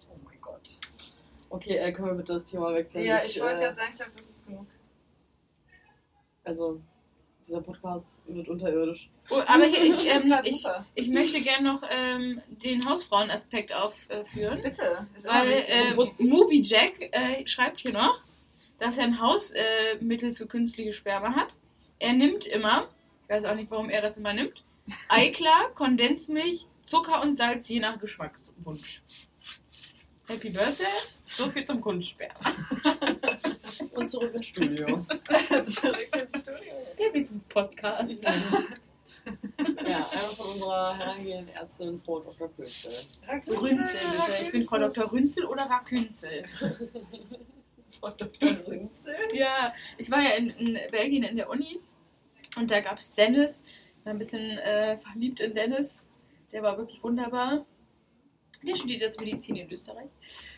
[0.10, 0.78] Oh mein Gott.
[1.50, 3.06] Okay, äh, können wir bitte das Thema wechseln?
[3.06, 4.68] Ja, ich wollte äh, gerade sagen, ich glaube, das ist genug.
[6.44, 6.82] Also,
[7.42, 9.10] Dieser Podcast wird unterirdisch.
[9.30, 10.64] Oh, aber hier, ich, ähm, ich,
[10.96, 14.62] ich möchte gerne noch ähm, den Hausfrauenaspekt aufführen.
[14.62, 15.08] Bitte.
[15.16, 16.24] Ist Weil äh.
[16.24, 18.24] Movie Jack äh, schreibt hier noch,
[18.80, 21.56] dass er ein Hausmittel äh, für künstliche Sperma hat.
[22.00, 22.88] Er nimmt immer,
[23.24, 24.64] ich weiß auch nicht, warum er das immer nimmt,
[25.10, 29.04] Eiklar, Kondensmilch, Zucker und Salz je nach Geschmackswunsch.
[30.28, 30.86] Happy Birthday,
[31.34, 32.36] so viel zum Kunstsperma.
[33.94, 35.06] Und zurück ins Studio.
[35.66, 36.74] Zurück ins Studio.
[37.00, 38.24] Der Wissenspodcast.
[38.24, 38.32] ja,
[39.86, 40.08] einmal
[40.38, 42.50] von unserer herangehenden Ärztin Frau Dr.
[42.56, 42.94] Kürzel.
[43.48, 44.44] Rünzel, bitte.
[44.44, 45.12] Ich bin Frau Dr.
[45.12, 46.46] Rünzel oder Rakünzel?
[48.00, 48.50] Frau Dr.
[48.68, 49.16] Rünzel.
[49.34, 51.80] Ja, ich war ja in, in Belgien in der Uni
[52.56, 53.64] und da gab es Dennis.
[54.00, 56.08] Ich war ein bisschen äh, verliebt in Dennis.
[56.52, 57.66] Der war wirklich wunderbar.
[58.64, 60.10] Der studiert jetzt Medizin in Österreich.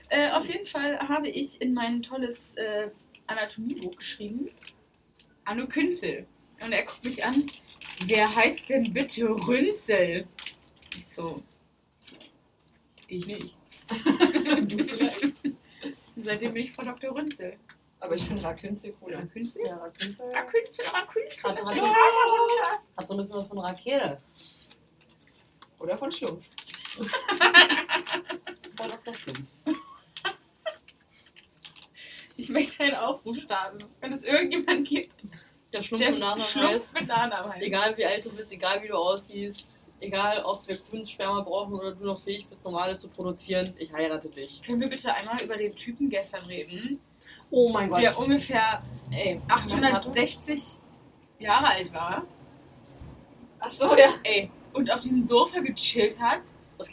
[0.09, 2.89] Äh, auf jeden Fall habe ich in mein tolles äh,
[3.27, 4.49] Anatomiebuch geschrieben,
[5.45, 6.25] Anno Künzel.
[6.59, 7.45] Und er guckt mich an,
[8.05, 10.27] wer heißt denn bitte Rünzel?
[10.97, 11.43] Ich so,
[13.07, 13.55] ich nicht.
[14.67, 15.35] du vielleicht.
[16.15, 17.13] Und seitdem bin ich Frau Dr.
[17.15, 17.57] Rünzel.
[17.99, 19.19] Aber ich finde Rakünzel cooler.
[19.19, 19.61] Rakünzel?
[19.65, 20.17] Ja, Rakete.
[20.33, 21.51] Rakünzel, Rakünzel.
[21.51, 21.65] Hat, so,
[22.97, 24.17] hat so ein bisschen was von Rakete.
[25.79, 26.43] Oder von Schlumpf.
[28.75, 29.13] Frau Dr.
[29.13, 29.47] Schlumpf.
[32.37, 33.83] Ich möchte einen Aufruf starten.
[33.99, 35.23] Wenn es irgendjemand gibt,
[35.73, 36.93] Der Schlumpf der mit Nachnamen Schlumpf heißt.
[36.93, 37.63] mit Nachnamen heißt.
[37.63, 41.93] Egal wie alt du bist, egal wie du aussiehst, egal ob wir Kunstsperma brauchen oder
[41.93, 44.61] du noch fähig bist, Normales zu produzieren, ich heirate dich.
[44.63, 46.99] Können wir bitte einmal über den Typen gestern reden,
[47.49, 48.81] Oh mein der ungefähr
[49.11, 50.77] Ey, 860
[51.39, 52.23] Jahre alt war
[53.59, 54.15] Ach so, ja.
[54.23, 56.41] ey, und auf diesem Sofa gechillt hat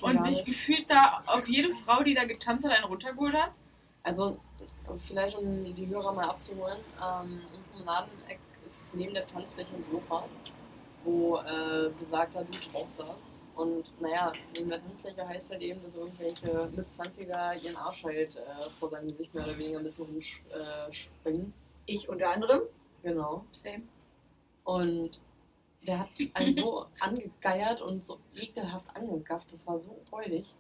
[0.03, 0.47] und sich nicht.
[0.47, 3.53] gefühlt da auf jede Frau, die da getanzt hat, einen runtergeholt hat?
[4.03, 4.39] Also,
[5.07, 10.25] vielleicht um die Hörer mal abzuholen, ähm, im Promenadeneck ist neben der Tanzfläche ein Sofa,
[11.09, 13.39] wo äh, besagter Dude drauf saß.
[13.57, 18.63] Und naja, neben der Tanzfläche heißt halt eben, dass irgendwelche Mit-20er ihren Arsch halt äh,
[18.79, 21.53] vor seinem Gesicht mehr oder weniger ein bisschen rumspringen.
[21.87, 22.63] Ich unter anderem.
[23.03, 23.45] Genau.
[23.53, 23.83] Same.
[24.65, 25.21] Und
[25.87, 29.53] der hat einen so angegeiert und so ekelhaft angegafft.
[29.53, 30.55] Das war so räudig.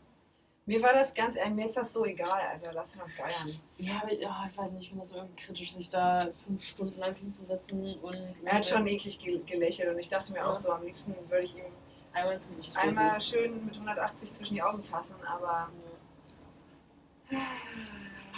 [0.68, 2.74] Mir war das ganz, äh, mir ist das so egal, Alter.
[2.74, 3.58] Lass ihn doch geiern.
[3.78, 6.62] Ja, aber ja, ich weiß nicht, ich finde das so irgendwie kritisch, sich da fünf
[6.62, 8.14] Stunden lang hinzusetzen und.
[8.44, 10.50] Er hat schon eklig ge gelächelt und ich dachte mir Ja.
[10.50, 11.64] auch so, am liebsten würde ich ihm
[12.12, 12.88] einmal ins Gesicht treten.
[12.98, 15.70] einmal schön mit 180 zwischen die Augen fassen, aber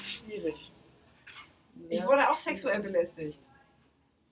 [0.05, 0.73] Schwierig.
[1.89, 3.41] ich wurde auch sexuell belästigt.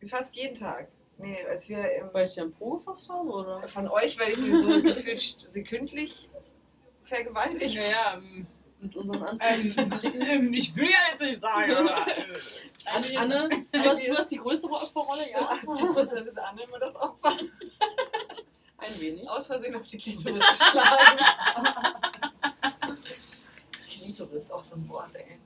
[0.01, 0.89] Wie fast jeden Tag.
[1.17, 3.67] Nee, als wir im, Weil ich dir am Po gefasst habe, oder?
[3.67, 6.29] von euch werde ich sowieso gefühlt sekündlich
[7.09, 7.77] vergewaltigt.
[7.77, 8.47] Naja, ähm,
[8.81, 10.23] Mit unseren anzüglichen Blicken.
[10.29, 12.07] ähm, ich will ja jetzt nicht sagen, aber.
[12.85, 15.53] Anne, Anne du, hast, du hast die größere Opferrolle, ja?
[15.67, 17.37] 80% ist Anne immer das Opfer.
[18.79, 19.29] Ein wenig.
[19.29, 21.25] Aus Versehen auf die Klitoris geschlagen.
[23.91, 25.39] Klitoris, auch so ein Wort, ey.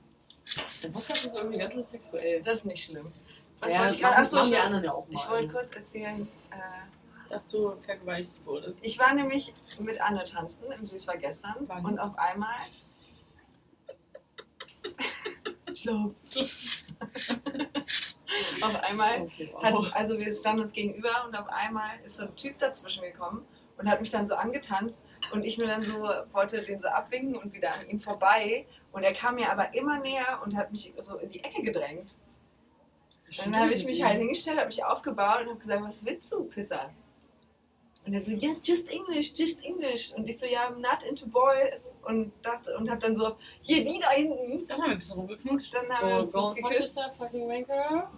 [0.83, 2.43] Der Podcast ist irgendwie ganz sexuell.
[2.43, 3.11] Das ist nicht schlimm.
[3.59, 4.17] Was ja, wollte ich gerade?
[4.17, 5.19] Achso, ich, anderen ja auch mal.
[5.19, 6.27] ich wollte kurz erzählen.
[6.51, 6.55] Äh,
[7.33, 8.79] Dass du vergewaltigt wurdest.
[8.83, 11.83] ich war nämlich mit Anne tanzen im Süß war gestern Wann?
[11.85, 12.55] und auf einmal.
[15.75, 16.11] Schlaf.
[18.61, 19.63] auf einmal Okay, wow.
[19.63, 23.45] hat, also wir standen uns gegenüber und auf einmal ist so ein Typ dazwischen gekommen
[23.77, 27.35] und hat mich dann so angetanzt und ich nur dann so wollte den so abwinken
[27.35, 30.93] und wieder an ihm vorbei und er kam mir aber immer näher und hat mich
[30.99, 32.19] so in die Ecke gedrängt.
[33.37, 36.43] Dann habe ich mich halt hingestellt, habe mich aufgebaut und habe gesagt, was willst du,
[36.43, 36.91] Pisser?
[38.05, 40.13] Und er so, ja, just English, just English.
[40.13, 41.93] Und ich so, ja, I'm not into boys.
[42.03, 44.67] Und dachte, und hab dann so, hier, die da hinten.
[44.67, 45.73] Dann haben wir ein bisschen rumgeknutscht.
[45.73, 46.99] Dann haben wir Go, uns so fuck geküsst.
[47.17, 48.11] fucking wanker.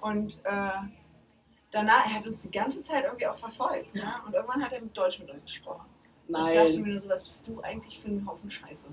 [0.00, 0.70] Und äh,
[1.72, 3.92] danach, er hat uns die ganze Zeit irgendwie auch verfolgt.
[3.94, 4.04] Ne?
[4.24, 5.84] Und irgendwann hat er mit Deutsch mit uns gesprochen.
[6.28, 6.82] Und ich dachte Nein.
[6.82, 8.86] mir nur so, was bist du eigentlich für ein Haufen Scheiße?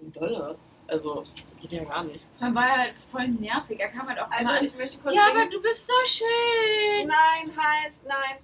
[0.00, 0.58] Wie dolle.
[0.88, 1.24] Also,
[1.60, 2.26] geht ja gar nicht.
[2.36, 3.80] Vor allem war er halt voll nervig.
[3.80, 5.40] Er kam halt auch Also ich möchte kurz Ja, singen.
[5.40, 7.06] aber du bist so schön.
[7.08, 8.36] Nein heißt nein.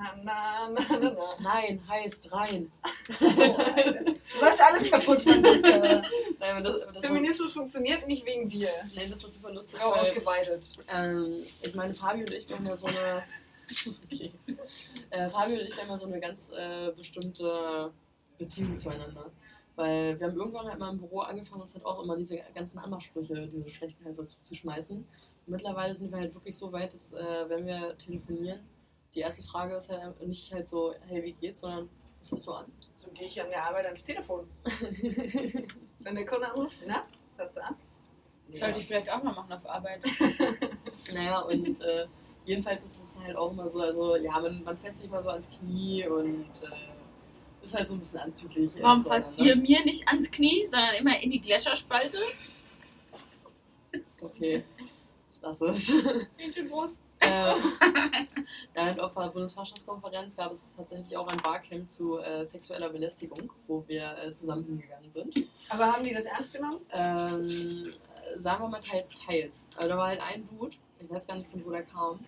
[0.00, 1.28] Na, na, na, na, na.
[1.40, 2.72] Nein, heißt rein.
[3.20, 5.78] Oh, du machst alles kaputt, Franziska.
[5.78, 8.70] Nein, das, das war, Feminismus funktioniert nicht wegen dir.
[8.94, 9.78] nein, das war super lustig.
[9.80, 10.62] Weil- ausgeweitet.
[10.88, 13.22] Ähm, ich meine, Fabio und ich, wir haben ja so eine.
[14.04, 14.32] Okay.
[15.10, 17.90] Äh, Fabio und ich haben ja so eine ganz äh, bestimmte
[18.38, 19.26] Beziehung zueinander.
[19.74, 22.78] Weil wir haben irgendwann halt mal im Büro angefangen, uns halt auch immer diese ganzen
[22.78, 24.96] Anmachsprüche, diese schlechten halt so zuzuschmeißen.
[24.96, 25.06] Und
[25.46, 28.60] mittlerweile sind wir halt wirklich so weit, dass, äh, wenn wir telefonieren,
[29.14, 31.88] die erste Frage ist halt nicht halt so, hey, wie geht's, sondern
[32.20, 32.72] was hast du an?
[32.96, 34.48] So gehe ich an der Arbeit ans Telefon.
[36.00, 37.74] Wenn der Kunde anruft, na, was hast du an?
[38.48, 40.00] Das sollte ich vielleicht auch mal machen auf Arbeit.
[41.12, 42.06] Naja, und äh,
[42.44, 45.30] jedenfalls ist es halt auch immer so, also ja, man, man fässt sich mal so
[45.30, 48.72] ans Knie und äh, ist halt so ein bisschen anzüglich.
[48.80, 52.18] Warum fasst ihr mir nicht ans Knie, sondern immer in die Gletscherspalte?
[54.20, 54.64] Okay,
[55.40, 55.92] lass es.
[56.36, 57.00] Mädchenbrust.
[57.02, 62.88] ähm, ja, halt auf der Bundesvorstandskonferenz gab es tatsächlich auch ein Barcamp zu äh, sexueller
[62.88, 65.48] Belästigung, wo wir äh, zusammen hingegangen sind.
[65.68, 66.80] Aber haben die das ernst genommen?
[66.92, 69.64] Ähm, äh, sagen wir mal teils, teils.
[69.76, 72.20] Also da war halt ein Dude, ich weiß gar nicht von wo der kam.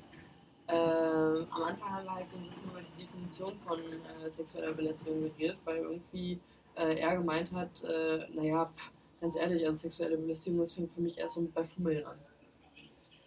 [0.69, 4.73] Ähm, am Anfang haben wir halt so ein bisschen über die Definition von äh, sexueller
[4.73, 6.41] Belästigung geredet, weil irgendwie
[6.77, 8.91] äh, er gemeint hat, äh, naja, pff,
[9.21, 12.19] ganz ehrlich, also sexuelle Belästigung, das fängt für mich erst so mit bei Fummeln an.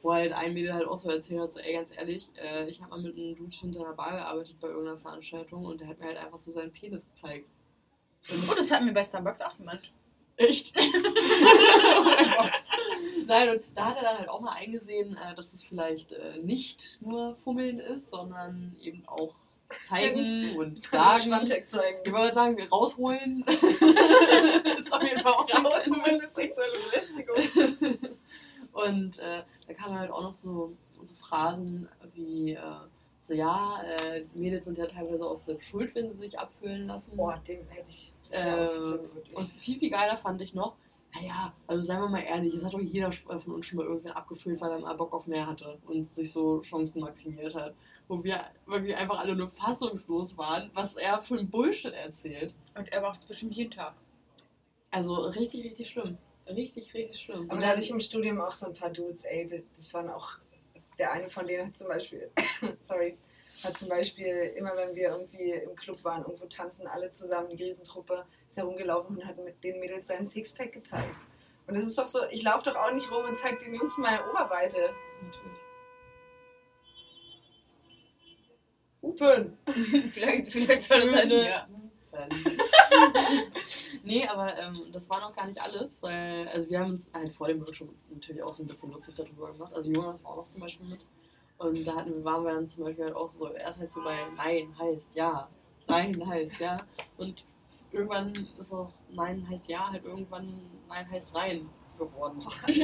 [0.06, 2.80] Wo halt ein Mädel halt auch so erzählt hat, so, ey, ganz ehrlich, äh, ich
[2.80, 6.00] habe mal mit einem Dude hinter einer Bar gearbeitet bei irgendeiner Veranstaltung und der hat
[6.00, 7.48] mir halt einfach so seinen Penis gezeigt.
[8.48, 9.92] Oh, das hat mir bei Starbucks auch jemand.
[10.38, 10.76] Echt?
[10.80, 12.52] oh mein Gott.
[13.26, 16.38] Nein, und da hat er dann halt auch mal eingesehen, äh, dass es vielleicht äh,
[16.38, 19.34] nicht nur Fummeln ist, sondern eben auch
[19.88, 21.48] zeigen und sagen.
[21.48, 22.02] Zeigen.
[22.06, 23.44] Ich würde sagen, wir rausholen.
[24.78, 28.18] ist auf jeden Fall auch Rausholen ist sexuelle Belästigung.
[28.76, 32.60] Und äh, da kamen halt auch noch so, so Phrasen wie, äh,
[33.22, 37.16] so ja, äh, Mädels sind ja teilweise auch selbst schuld, wenn sie sich abfüllen lassen.
[37.16, 38.14] Boah, dem hätte ich.
[38.30, 38.68] ich Äh,
[39.34, 40.76] und viel, viel geiler fand ich noch,
[41.16, 44.12] naja, also seien wir mal ehrlich, es hat doch jeder von uns schon mal irgendwann
[44.12, 47.74] abgefüllt, weil er mal Bock auf mehr hatte und sich so Chancen maximiert hat.
[48.08, 52.54] Wo wir wirklich einfach alle nur fassungslos waren, was er für ein Bullshit erzählt.
[52.78, 53.96] Und er macht es bestimmt jeden Tag.
[54.92, 56.18] Also richtig, richtig schlimm.
[56.48, 57.50] Richtig, richtig schlimm.
[57.50, 60.38] Aber da hatte ich im Studium auch so ein paar Dudes, ey, das waren auch,
[61.00, 62.30] der eine von denen hat zum Beispiel,
[62.82, 63.18] sorry,
[63.64, 67.64] hat zum Beispiel, immer wenn wir irgendwie im Club waren, irgendwo tanzen alle zusammen, die
[67.64, 71.28] Riesentruppe ist herumgelaufen und hat mit den Mädels seinen Sixpack gezeigt.
[71.68, 73.98] Und das ist doch so, ich laufe doch auch nicht rum und zeige den Jungs
[73.98, 74.94] meine Oberweite.
[75.24, 75.60] Natürlich.
[79.02, 79.58] Hupen!
[80.12, 81.68] vielleicht, vielleicht soll das heißen, ja.
[84.04, 87.34] nee, aber ähm, das war noch gar nicht alles, weil, also wir haben uns halt
[87.34, 89.74] vor dem Workshop natürlich auch so ein bisschen lustig darüber gemacht.
[89.74, 91.06] Also Jonas war auch noch zum Beispiel mit.
[91.58, 94.04] Und da hatten wir, waren wir dann zum Beispiel halt auch so, erst halt so
[94.04, 95.48] bei Nein heißt ja,
[95.88, 96.78] Nein heißt ja.
[97.18, 97.46] Und
[97.92, 100.60] irgendwann ist auch Nein heißt ja, halt irgendwann
[100.90, 102.40] Nein heißt Nein geworden.
[102.68, 102.82] also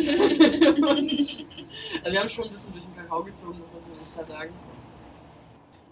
[2.11, 4.53] wir haben schon ein bisschen durch den Kakao gezogen, muss man klar sagen.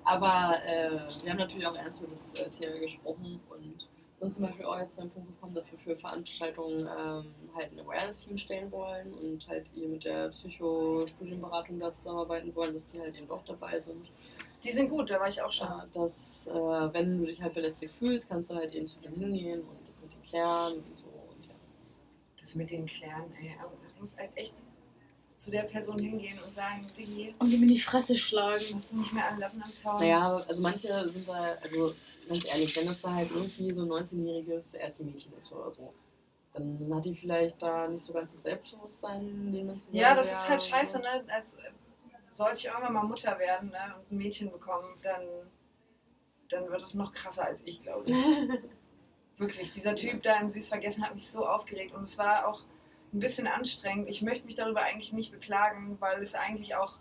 [0.09, 0.89] Aber äh,
[1.21, 3.87] wir haben natürlich auch ernst über das äh, Thema gesprochen und
[4.19, 7.71] sind zum Beispiel auch jetzt zu einem Punkt gekommen, dass wir für Veranstaltungen ähm, halt
[7.71, 12.99] ein Awareness-Team stellen wollen und halt hier mit der Psychostudienberatung da zusammenarbeiten wollen, dass die
[12.99, 14.09] halt eben doch dabei sind.
[14.63, 15.67] Die sind gut, da war ich auch schon.
[15.67, 19.15] Äh, dass, äh, wenn du dich halt belästigt fühlst, kannst du halt eben zu denen
[19.15, 21.05] hingehen und das mit den klären und so.
[21.05, 21.53] Und ja.
[22.41, 24.55] Das mit den Klären, ey, aber du musst halt echt
[25.39, 28.61] zu der Person hingehen und sagen, Diggi, Und ihm in die Fresse schlagen.
[28.75, 29.99] hast du nicht mehr alle Lappen am Zaun?
[29.99, 31.95] Naja, also manche sind da, also
[32.27, 35.93] ganz ehrlich, wenn das da halt irgendwie so ein 19-jähriges erste Mädchen ist oder so,
[36.53, 40.17] dann hat die vielleicht da nicht so ganz das Selbstbewusstsein, den man zu Ja, sagen
[40.17, 41.23] das wäre ist halt scheiße, ne?
[41.29, 41.57] Also,
[42.31, 43.95] sollte ich irgendwann mal Mutter werden ne?
[43.97, 45.23] und ein Mädchen bekommen, dann,
[46.49, 48.15] dann wird es noch krasser als ich, glaube ich.
[49.37, 52.61] Wirklich, dieser Typ da im Süßvergessen hat mich so aufgeregt und es war auch
[53.13, 54.09] ein bisschen anstrengend.
[54.09, 56.97] Ich möchte mich darüber eigentlich nicht beklagen, weil es eigentlich auch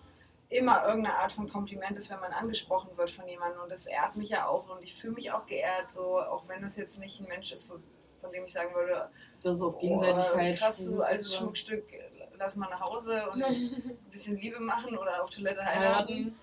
[0.50, 4.16] immer irgendeine Art von Kompliment ist, wenn man angesprochen wird von jemandem und das ehrt
[4.16, 7.20] mich ja auch und ich fühle mich auch geehrt, so auch wenn das jetzt nicht
[7.20, 7.82] ein Mensch ist, von,
[8.32, 9.10] dem ich sagen würde,
[9.42, 10.58] Das ist auf oh, Gegenseitigkeit.
[10.58, 11.36] krass, du als.
[11.36, 11.84] Schmuckstück,
[12.38, 16.34] lass mal nach Hause und ein bisschen Liebe machen oder auf Toilette heiraten.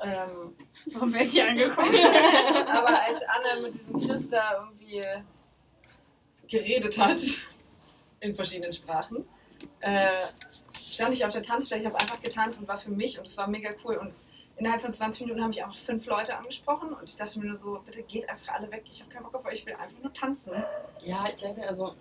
[0.00, 0.56] Ähm,
[0.92, 1.94] Warum werde ich hier angekommen?
[2.68, 5.04] aber als Anne mit diesem Chris da irgendwie
[6.48, 7.20] geredet hat,
[8.22, 9.24] in verschiedenen Sprachen,
[9.80, 10.06] äh,
[10.90, 13.46] stand ich auf der Tanzfläche, habe einfach getanzt und war für mich und es war
[13.48, 13.96] mega cool.
[13.96, 14.12] Und
[14.56, 17.56] innerhalb von 20 Minuten habe ich auch fünf Leute angesprochen und ich dachte mir nur
[17.56, 19.98] so, bitte geht einfach alle weg, ich habe keinen Bock auf euch, ich will einfach
[20.00, 20.52] nur tanzen.
[21.04, 21.94] Ja, ich weiß nicht, also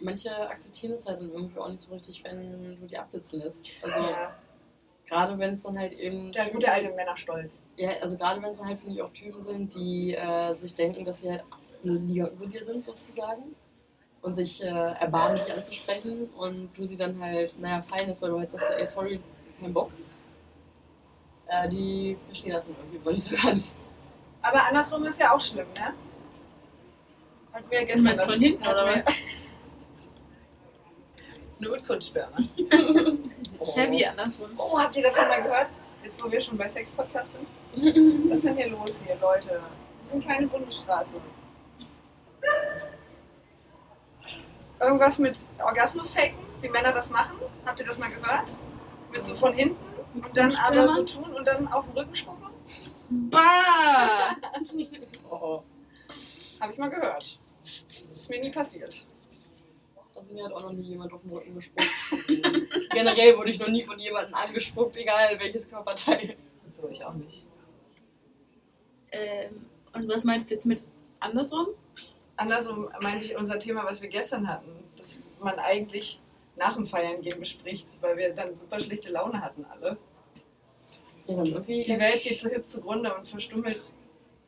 [0.00, 3.68] manche akzeptieren es halt dann irgendwie auch nicht so richtig, wenn du die abblitzen lässt.
[3.82, 4.34] Also Ja,
[5.06, 6.32] gerade wenn es dann halt eben.
[6.32, 7.62] der gute alte Männerstolz.
[7.76, 10.74] Ja, also gerade wenn es dann halt, finde ich, auch Typen sind, die äh, sich
[10.74, 11.44] denken, dass sie halt
[11.84, 13.54] eine Liga über dir sind, sozusagen.
[14.22, 16.30] Und sich äh, erbarmen, dich anzusprechen.
[16.36, 19.20] Und du sie dann halt, naja, fein ist, weil du halt sagst, ey, sorry,
[19.60, 19.90] kein Bock.
[21.48, 23.76] Äh, die verstehen das dann irgendwie immer nicht so ganz.
[24.40, 25.92] Aber andersrum ist ja auch schlimm, ne?
[27.52, 29.04] Hatten wir ja Du gestern meinst das- von hinten, oder was?
[31.58, 32.36] Nur mit Kunstsperma.
[33.76, 34.50] Ja, wie andersrum.
[34.56, 35.68] Oh, habt ihr davon mal gehört?
[36.02, 37.46] Jetzt, wo wir schon bei Sex-Podcast sind?
[38.28, 39.50] Was ist denn hier los hier, Leute?
[40.00, 41.14] Wir sind keine Bundesstraße.
[44.82, 47.36] Irgendwas mit Orgasmus faken, wie Männer das machen?
[47.64, 48.56] Habt ihr das mal gehört?
[49.12, 49.76] Mit so von hinten
[50.14, 52.46] Und dann aber so tun und dann auf den Rücken spucken?
[53.30, 54.36] Bah!
[55.34, 55.62] Oh.
[56.60, 57.38] Habe ich mal gehört.
[57.62, 59.06] Ist mir nie passiert.
[60.14, 61.88] Also mir hat auch noch nie jemand auf den Rücken gespuckt.
[62.90, 66.36] Generell wurde ich noch nie von jemandem angespuckt, egal welches Körperteil.
[66.64, 67.46] Und so, ich auch nicht.
[69.10, 69.64] Ähm,
[69.94, 70.86] und was meinst du jetzt mit
[71.18, 71.68] andersrum?
[72.42, 76.20] Andersrum meinte ich unser Thema, was wir gestern hatten, dass man eigentlich
[76.56, 79.96] nach dem Feiern gehen bespricht, weil wir dann super schlechte Laune hatten alle.
[81.26, 83.94] Ja, irgendwie, Die Welt geht so hip zugrunde und verstummelt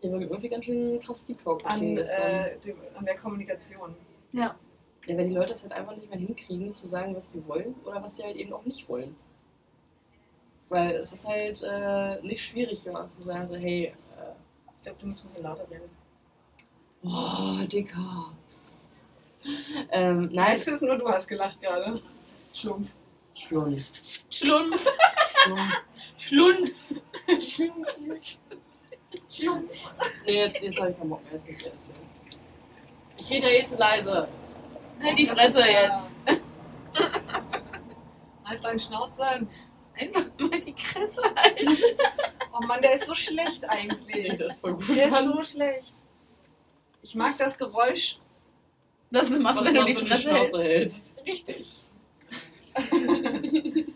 [0.04, 2.58] ja, wir haben irgendwie ganz schön krass Deep Talk an, äh,
[2.94, 3.96] an der Kommunikation.
[4.32, 4.54] Ja.
[5.06, 7.74] Ja, weil die Leute es halt einfach nicht mehr hinkriegen, zu sagen, was sie wollen
[7.84, 9.16] oder was sie halt eben auch nicht wollen.
[10.68, 13.92] Weil es ist halt äh, nicht schwierig, immer zu sagen, so, hey, äh,
[14.76, 15.88] Ich glaube, du musst ein bisschen lauter reden.
[17.04, 18.30] Oh, Dicker.
[19.90, 22.00] ähm, nein, es nur, du hast gelacht gerade?
[22.52, 22.90] Schlumpf.
[24.30, 24.86] Schlumpf.
[26.18, 26.94] Schlund.
[29.28, 29.68] Schlunz.
[30.26, 31.98] Nee, jetzt, jetzt habe ich keinen Bock mehr, jetzt muss ich erzählen.
[33.16, 34.28] Ich rede ja eh zu leise.
[35.02, 36.16] Halt die Fresse jetzt.
[38.44, 39.24] Halt deinen Schnauze.
[39.96, 41.78] Einfach mal die Kresse halten.
[42.52, 44.38] Oh Mann, der ist so schlecht eigentlich.
[44.38, 44.96] das ist voll gut.
[44.96, 45.94] Der ist so schlecht.
[47.04, 48.18] Ich mag das Geräusch.
[49.10, 50.56] Das du machst, Was wenn du die Fresse hältst.
[50.58, 51.14] Hältst.
[51.26, 51.74] Richtig.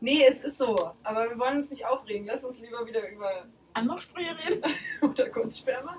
[0.00, 0.90] nee, es ist so.
[1.02, 2.26] Aber wir wollen uns nicht aufregen.
[2.26, 3.44] Lass uns lieber wieder über
[3.74, 4.62] Anmachsprüche reden?
[5.02, 5.98] Unterkunstsperma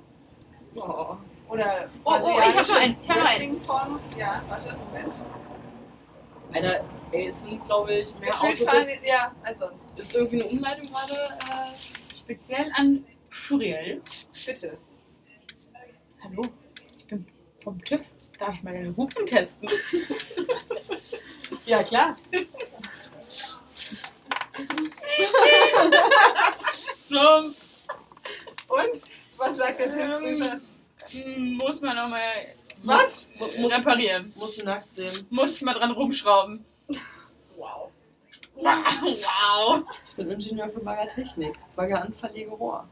[0.76, 1.16] Oh.
[1.47, 3.39] oder Oh, oh, ich hab noch einen, ich hab noch einen.
[3.60, 4.03] Wrestling-Pornos.
[4.18, 5.14] Ja, warte, Moment.
[6.53, 8.66] Alter, ey, es sind, glaube ich, mehr Gefühlt Autos.
[8.74, 9.86] fahren, Jetzt, ja, als sonst.
[9.97, 11.14] ist irgendwie eine Umleitung gerade.
[11.14, 14.01] Äh, Speziell an Schuriel.
[14.45, 14.78] Bitte.
[16.24, 16.45] Hallo,
[16.97, 17.26] ich bin
[17.63, 18.01] vom TÜV.
[18.39, 19.70] Darf ich mal deine Hupen testen?
[21.65, 22.15] Ja, klar.
[27.07, 27.20] So,
[28.68, 29.01] Und?
[29.38, 30.59] Was sagt der Ähm, Tippsüßer?
[31.63, 32.22] muss man nochmal
[32.84, 33.32] Was?
[33.39, 34.34] muss, reparieren.
[34.36, 35.26] muss nackt sehen.
[35.30, 36.65] Muss ich mal dran rumschrauben.
[37.55, 37.91] Wow.
[38.55, 39.84] Wow.
[40.03, 41.55] Ich bin Ingenieur für Baggertechnik.
[41.76, 42.88] Baggeranverlege Rohr.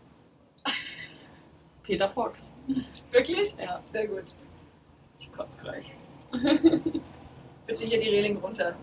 [1.86, 2.52] Peter Fox.
[3.12, 3.56] Wirklich?
[3.58, 3.82] Ja.
[3.88, 4.36] Sehr gut.
[5.20, 5.92] Ich kotze gleich.
[6.32, 8.76] Bitte hier die Reling runter.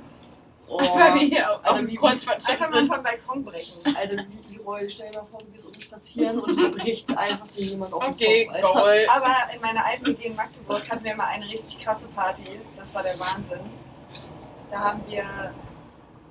[0.68, 0.78] Oh.
[0.78, 3.80] Einfach wie hier auf, auf dem Kreuzfahrtschiff Einfach mal vom Balkon brechen.
[3.94, 7.16] Alter, wie, wie Roy, stell dir mal vor, du gehst unten spazieren und hier bricht
[7.16, 9.12] einfach dir jemand auf den Okay, Kopf, Alter.
[9.12, 12.60] Aber in meiner alten WG in Magdeburg hatten wir mal eine richtig krasse Party.
[12.76, 13.60] Das war der Wahnsinn.
[14.70, 15.52] Da haben wir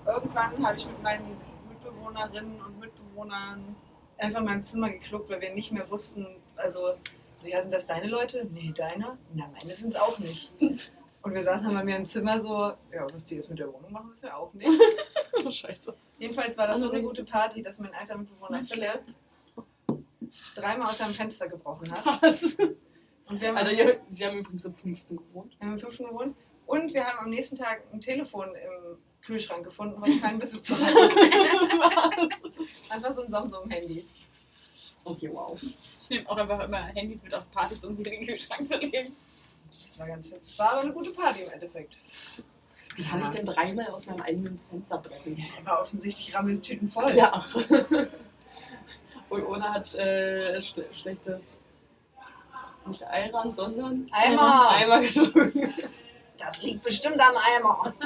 [0.06, 1.38] irgendwann habe ich mit meinen
[1.70, 3.76] Mitbewohnerinnen und Mitbewohnern
[4.18, 6.26] einfach in meinem Zimmer gekloppt, weil wir nicht mehr wussten,
[6.62, 6.94] also
[7.36, 8.46] so ja, sind das deine Leute?
[8.52, 9.18] Nee, deine?
[9.34, 10.52] Na, meine sind es auch nicht.
[11.24, 13.72] Und wir saßen dann bei mir im Zimmer so, ja, was die jetzt mit der
[13.72, 14.70] Wohnung machen, wissen wir auch nicht.
[15.44, 15.96] Oh, scheiße.
[16.20, 19.02] Jedenfalls war das so eine gute ist- Party, dass mein alter Mitbewohner Philipp
[20.56, 22.22] dreimal aus seinem Fenster gebrochen hat.
[22.22, 22.58] Was?
[23.26, 25.56] Und wir haben, am ihr, nächsten, sie haben übrigens im fünften gewohnt.
[25.58, 26.36] wir haben im fünften gewohnt.
[26.68, 30.94] Und wir haben am nächsten Tag ein Telefon im Kühlschrank gefunden, was keinen Besitzer hat.
[32.90, 34.06] Einfach so ein Samsung-Handy.
[35.04, 35.60] Okay, wow.
[36.02, 38.78] Ich nehme auch einfach immer Handys mit auf Partys, um sie in den Kühlschrank zu
[38.78, 39.16] legen.
[39.70, 40.42] Das war ganz fit.
[40.58, 41.96] War aber eine gute Party im Endeffekt.
[42.96, 45.38] Wie kann ich denn dreimal aus meinem eigenen Fenster brechen?
[45.38, 47.12] Ja, er war offensichtlich Rammeltüten voll.
[47.14, 47.32] Ja.
[47.34, 47.56] ach.
[49.30, 51.58] Und Ona hat äh, schle schlechtes.
[52.86, 54.72] Nicht Eiran, sondern Eimer.
[54.72, 55.74] Eimer getrunken.
[56.38, 57.94] Das liegt bestimmt am Eimer.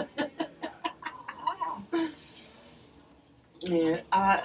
[3.68, 4.44] Nee, aber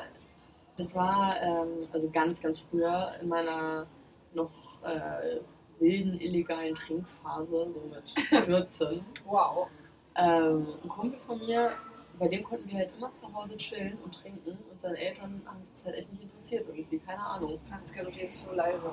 [0.80, 3.86] das war ähm, also ganz, ganz früher in meiner
[4.32, 4.50] noch
[4.82, 5.40] äh,
[5.78, 9.04] wilden, illegalen Trinkphase, so mit 14.
[9.26, 9.68] Wow.
[10.16, 11.72] ähm, ein Kumpel von mir,
[12.18, 15.62] bei dem konnten wir halt immer zu Hause chillen und trinken und seine Eltern haben
[15.74, 17.58] es halt echt nicht interessiert irgendwie, keine Ahnung.
[17.68, 18.90] Franziska, du redest so leise.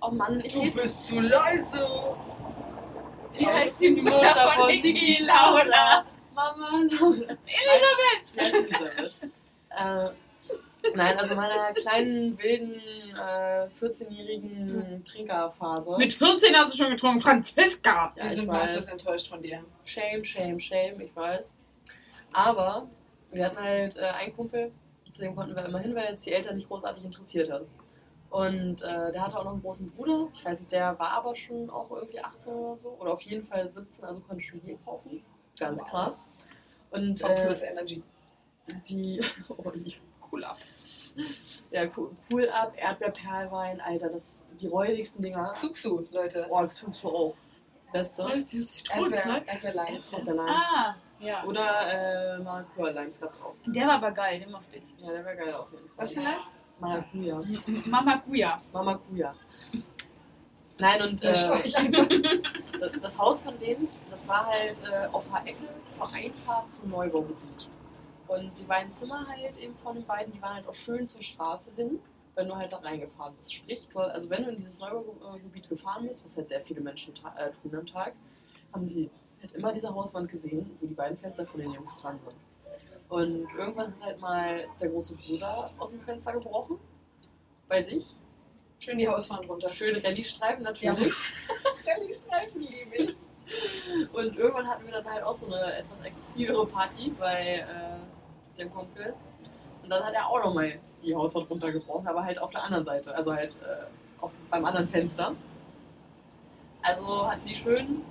[0.00, 2.16] Oh Mann, ich rede bist zu leise.
[3.36, 6.04] Wie heißt die Mutter von Niki Laura?
[6.34, 7.36] Mama Laura.
[7.46, 8.24] Elisabeth!
[8.24, 9.32] Sie heißt Elisabeth.
[9.70, 10.10] äh,
[10.94, 12.80] nein, also meiner kleinen, wilden,
[13.14, 15.96] äh, 14-jährigen Trinkerphase.
[15.98, 18.12] Mit 14 hast du schon getrunken, Franziska!
[18.16, 19.64] ja, wir ich sind meistens enttäuscht von dir.
[19.84, 21.54] Shame, shame, shame, ich weiß.
[22.32, 22.88] Aber
[23.32, 24.72] wir hatten halt äh, einen Kumpel,
[25.12, 27.62] zu dem konnten wir immer hin, weil jetzt die Eltern nicht großartig interessiert hat.
[28.30, 30.28] Und äh, der hatte auch noch einen großen Bruder.
[30.34, 32.90] Ich weiß nicht, der war aber schon auch irgendwie 18 oder so.
[33.00, 35.22] Oder auf jeden Fall 17, also konnte schon Bier kaufen.
[35.58, 35.88] Ganz Wow.
[35.88, 36.28] krass.
[36.90, 38.02] Und äh, Plus Energy.
[38.86, 39.20] die.
[39.48, 39.72] Oh.
[40.30, 40.58] Cool ab.
[41.70, 45.52] ja, cool, cool ab, Erdbeerperlwein, Alter, das, die räudigsten Dinger.
[45.54, 46.46] Xuxu, Leute.
[46.50, 47.34] Oh, Xuxu auch.
[47.92, 48.24] Beste.
[48.24, 49.42] Was ist dieses Zitronenzeug?
[49.46, 50.12] Erdbeerleins.
[50.12, 50.62] Erdbeerleins.
[50.74, 51.42] Ah, Ja.
[51.44, 53.54] Oder äh, Maracuja Limes gab's auch.
[53.66, 54.94] Der war aber geil, den mochte ich.
[54.98, 56.04] Ja, der war geil auf jeden Fall.
[56.04, 56.52] Was für ein Eis?
[56.78, 57.40] Maracuja.
[57.40, 58.62] M- Mama Guya.
[58.72, 59.34] Mamacuja.
[60.80, 61.32] Nein, und äh,
[63.00, 67.66] das Haus von denen, das war halt äh, auf der Ecke zur Einfahrt zum Neubaugebiet.
[68.28, 71.22] Und die beiden Zimmer halt eben von den beiden, die waren halt auch schön zur
[71.22, 71.98] Straße hin,
[72.34, 73.52] wenn du halt da reingefahren bist.
[73.54, 77.14] Sprich, du, also wenn du in dieses Neubaugebiet gefahren bist, was halt sehr viele Menschen
[77.36, 78.12] äh, tun am Tag,
[78.72, 79.10] haben sie
[79.40, 82.36] halt immer diese Hauswand gesehen, wo die beiden Fenster von den Jungs dran sind.
[83.08, 86.78] Und irgendwann hat halt mal der große Bruder aus dem Fenster gebrochen,
[87.66, 88.14] bei sich.
[88.78, 89.70] Schön die Hauswand runter.
[89.70, 90.70] Schöne Rallye-Streifen Ja.
[90.70, 91.14] natürlich.
[91.86, 93.16] Rallye-Streifen liebe ich.
[94.12, 97.64] Und irgendwann hatten wir dann halt auch so eine etwas exzessivere Party bei äh,
[98.58, 99.14] dem Kumpel.
[99.82, 103.14] Und dann hat er auch nochmal die Hauswand runtergebrochen, aber halt auf der anderen Seite,
[103.14, 105.34] also halt äh, auf, beim anderen Fenster.
[106.82, 108.02] Also hatten die schön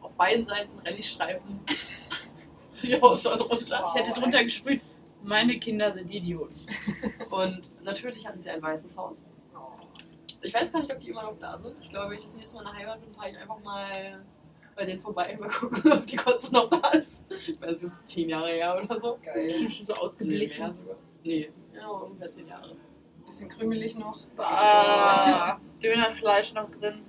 [0.00, 1.60] auf beiden Seiten Rallye-Streifen
[2.82, 3.84] die Hauswand runter.
[3.86, 4.80] Ich hätte drunter gesprüht,
[5.22, 6.54] meine Kinder sind Idioten.
[7.30, 9.24] Und natürlich hatten sie ein weißes Haus.
[10.40, 11.78] Ich weiß gar nicht, ob die immer noch da sind.
[11.80, 14.24] Ich glaube, wenn ich das nächste Mal in der Heimat bin, fahre ich einfach mal
[14.78, 17.24] bei denen vorbei mal gucken, ob die Kotze noch da ist.
[17.30, 19.18] Ich weiß, ist zehn Jahre her oder so.
[19.24, 19.44] Geil.
[19.44, 20.64] Bestimmt schon so Nee, ausgeblichen.
[20.66, 20.96] mehr sogar.
[21.24, 22.76] Nee, ja, ungefähr zehn Jahre.
[23.26, 24.20] Bisschen krümelig noch.
[24.38, 27.02] Ah, Dönerfleisch noch drin.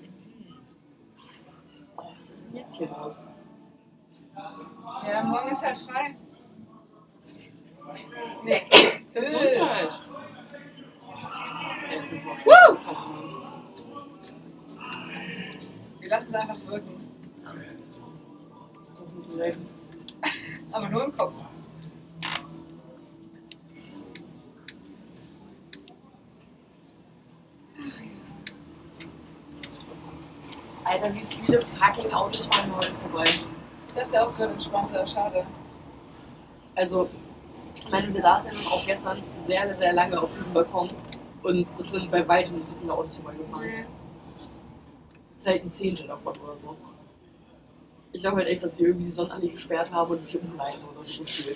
[1.95, 3.21] Oh, was ist denn jetzt hier los?
[5.07, 6.15] Ja, morgen ist halt frei.
[8.43, 8.61] Nee.
[9.13, 10.01] Gesundheit!
[11.91, 12.77] Jetzt müssen wir Woo!
[15.99, 17.08] Wir lassen es einfach wirken.
[18.99, 19.55] Das müssen wir
[20.71, 21.33] Aber nur im Kopf.
[30.83, 33.23] Alter, wie viele fucking Autos fahren heute vorbei?
[33.87, 35.05] Ich dachte auch, es wird entspannter.
[35.07, 35.45] Schade.
[36.75, 37.09] Also,
[37.75, 40.89] ich meine, wir saßen ja auch gestern sehr, sehr lange auf diesem Balkon
[41.43, 43.85] und es sind bei weitem nicht so viele Autos vorbeigefahren.
[45.41, 46.75] Vielleicht ein Zehntel davon oder so.
[48.19, 50.83] Ich glaube halt echt, dass sie irgendwie die Sonnenallee gesperrt haben und es hier umleiten
[50.83, 51.23] oder so.
[51.23, 51.47] Ich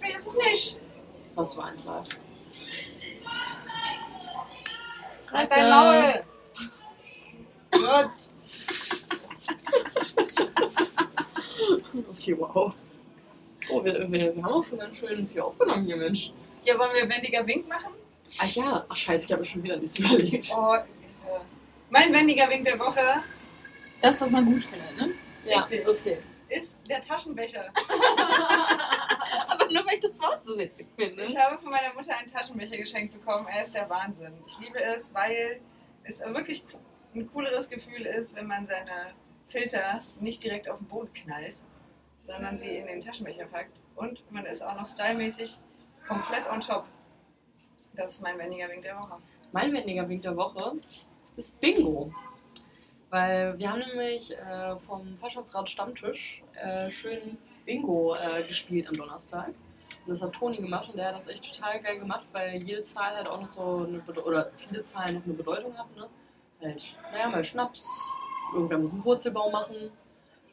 [0.00, 0.76] weiß es nicht.
[1.34, 2.06] Was für eins live.
[5.32, 6.22] Halt dein Maul!
[7.72, 8.10] Gut.
[12.10, 12.74] Okay, wow.
[13.70, 16.32] Oh, wir, wir, wir haben auch schon ganz schön viel aufgenommen hier, Mensch.
[16.64, 17.92] Ja, wollen wir wendiger Wink machen?
[18.38, 20.50] Ach ja, ach scheiße, ich habe schon wieder nichts überlegt.
[20.56, 20.86] Oh, Alter.
[21.90, 23.22] Mein wendiger Wink der Woche
[24.00, 25.14] Das, was man gut findet, ne?
[25.44, 25.86] Ja, Richtig.
[25.86, 26.18] okay.
[26.48, 27.64] ist der Taschenbecher.
[29.48, 31.22] Aber nur weil ich das Wort so witzig finde.
[31.24, 33.46] Ich habe von meiner Mutter einen Taschenbecher geschenkt bekommen.
[33.46, 34.32] Er ist der Wahnsinn.
[34.46, 35.60] Ich liebe es, weil
[36.04, 36.64] es wirklich
[37.14, 39.12] ein cooleres Gefühl ist, wenn man seine
[39.48, 41.60] Filter nicht direkt auf den Boden knallt,
[42.26, 43.82] sondern sie in den Taschenbecher packt.
[43.96, 45.58] Und man ist auch noch stylmäßig
[46.06, 46.86] komplett on top.
[47.94, 49.18] Das ist mein wendiger Wink der Woche.
[49.52, 50.72] Mein wendiger Wink der Woche
[51.36, 52.12] ist Bingo.
[53.10, 59.48] Weil wir haben nämlich äh, vom Fachschaftsrat Stammtisch äh, schön Bingo äh, gespielt am Donnerstag.
[60.06, 62.82] Und das hat Toni gemacht und der hat das echt total geil gemacht, weil jede
[62.82, 65.94] Zahl halt auch noch so eine Bede oder viele Zahlen noch eine Bedeutung haben.
[65.94, 66.08] Ne?
[66.60, 67.88] Halt, naja, mal Schnaps,
[68.52, 69.90] irgendwer muss einen Purzelbaum machen.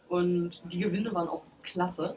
[0.08, 2.16] Und die Gewinne waren auch klasse.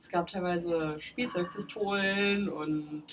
[0.00, 3.04] Es gab teilweise Spielzeugpistolen und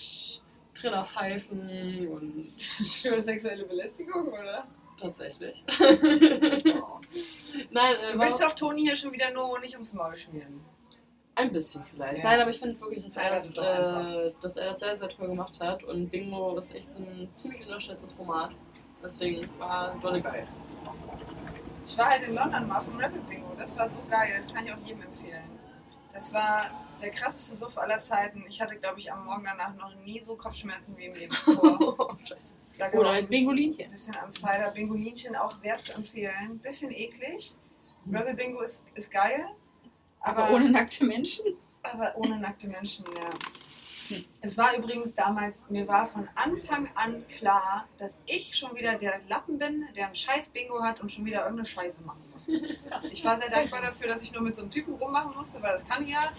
[0.73, 2.61] Trillerpfeifen und
[3.01, 4.65] Für sexuelle Belästigung, oder?
[5.01, 5.63] Tatsächlich.
[7.71, 10.61] Nein, äh, Du willst doch Toni hier schon wieder nur Honig ums Maul schmieren.
[11.35, 12.19] ein bisschen vielleicht.
[12.19, 12.23] Ja.
[12.23, 15.09] Nein, aber ich finde wirklich, dass er, Teilweise das, äh, dass er das sehr, sehr
[15.09, 15.83] toll gemacht hat.
[15.83, 18.51] Und Bingo ist echt ein ziemlich unterschätztes Format.
[19.03, 20.47] Deswegen war dolle geil.
[21.85, 23.53] Ich war halt in London mal vom Rebel Bingo.
[23.57, 24.33] Das war so geil.
[24.37, 25.49] Das kann ich auch jedem empfehlen.
[26.13, 26.69] Das war
[27.01, 28.45] der krasseste Suff aller Zeiten.
[28.47, 32.17] Ich hatte, glaube ich, am Morgen danach noch nie so Kopfschmerzen wie im Leben zuvor.
[32.93, 33.85] Oder ein Bingolinchen.
[33.85, 34.71] ein bisschen am Cider.
[34.73, 36.59] Bingolinchen auch sehr zu empfehlen.
[36.59, 37.55] Bisschen eklig.
[38.07, 39.45] Rebel Bingo ist, ist geil.
[40.21, 41.45] Aber, Aber ohne nackte Menschen.
[41.83, 43.29] aber ohne nackte Menschen, ja.
[44.41, 49.21] Es war übrigens damals, mir war von Anfang an klar, dass ich schon wieder der
[49.29, 52.47] Lappen bin, der ein scheiß Bingo hat und schon wieder irgendeine Scheiße machen muss.
[53.11, 55.71] Ich war sehr dankbar dafür, dass ich nur mit so einem Typen rummachen musste, weil
[55.73, 56.31] das kann ich ja.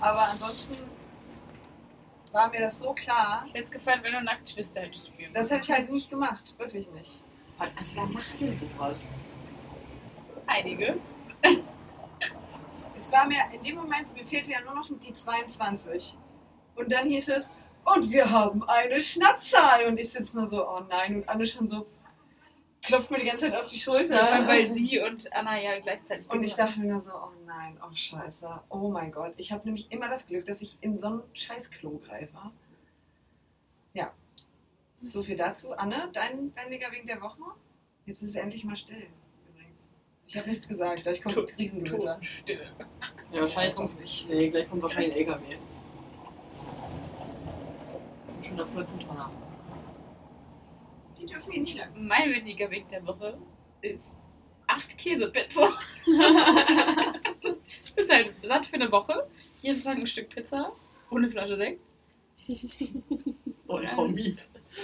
[0.00, 0.74] Aber ansonsten
[2.32, 5.62] war mir das so klar, es gefallen, wenn du nackt Twister hättest spielen das hätte
[5.62, 6.54] ich halt nicht gemacht.
[6.58, 7.20] Wirklich nicht.
[7.58, 9.14] Also wer macht denn sowas?
[10.46, 10.98] Einige.
[12.96, 16.16] Es war mir in dem Moment, mir fehlte ja nur noch die 22.
[16.74, 17.50] Und dann hieß es,
[17.84, 19.86] und wir haben eine Schnappzahl.
[19.86, 21.16] Und ich sitze nur so, oh nein.
[21.16, 21.86] Und Anne schon so,
[22.82, 24.22] klopft mir die ganze Zeit auf die Schulter.
[24.22, 27.78] Allem, weil sie und Anna ja gleichzeitig Und ich dachte mir nur so, oh nein,
[27.82, 29.34] oh scheiße, oh mein Gott.
[29.36, 32.36] Ich habe nämlich immer das Glück, dass ich in so ein scheiß Klo greife.
[33.94, 34.12] Ja.
[35.00, 35.72] So viel dazu.
[35.72, 37.40] Anne, dein bändiger Wink der Woche?
[38.04, 39.06] Jetzt ist es endlich mal still,
[39.48, 39.86] übrigens.
[40.26, 42.18] Ich habe nichts gesagt, ich komme mit Riesengewöhner.
[42.22, 42.68] Stille.
[43.32, 44.28] Ja, wahrscheinlich kommt nicht.
[44.28, 45.56] Nee, gleich kommt wahrscheinlich ein LKW.
[48.26, 49.30] So ein schöner 14-Tonner.
[51.22, 51.90] Die dürfen ihn nicht lang.
[51.96, 53.38] Mein wendiger Weg der Woche
[53.80, 54.10] ist
[54.66, 55.78] acht Käsepizza.
[57.96, 59.26] ist halt satt für eine Woche.
[59.60, 60.72] Jeden Tag ein Stück Pizza.
[61.10, 61.80] Ohne Flasche Sekt.
[63.68, 64.36] Oh, ein Kombi.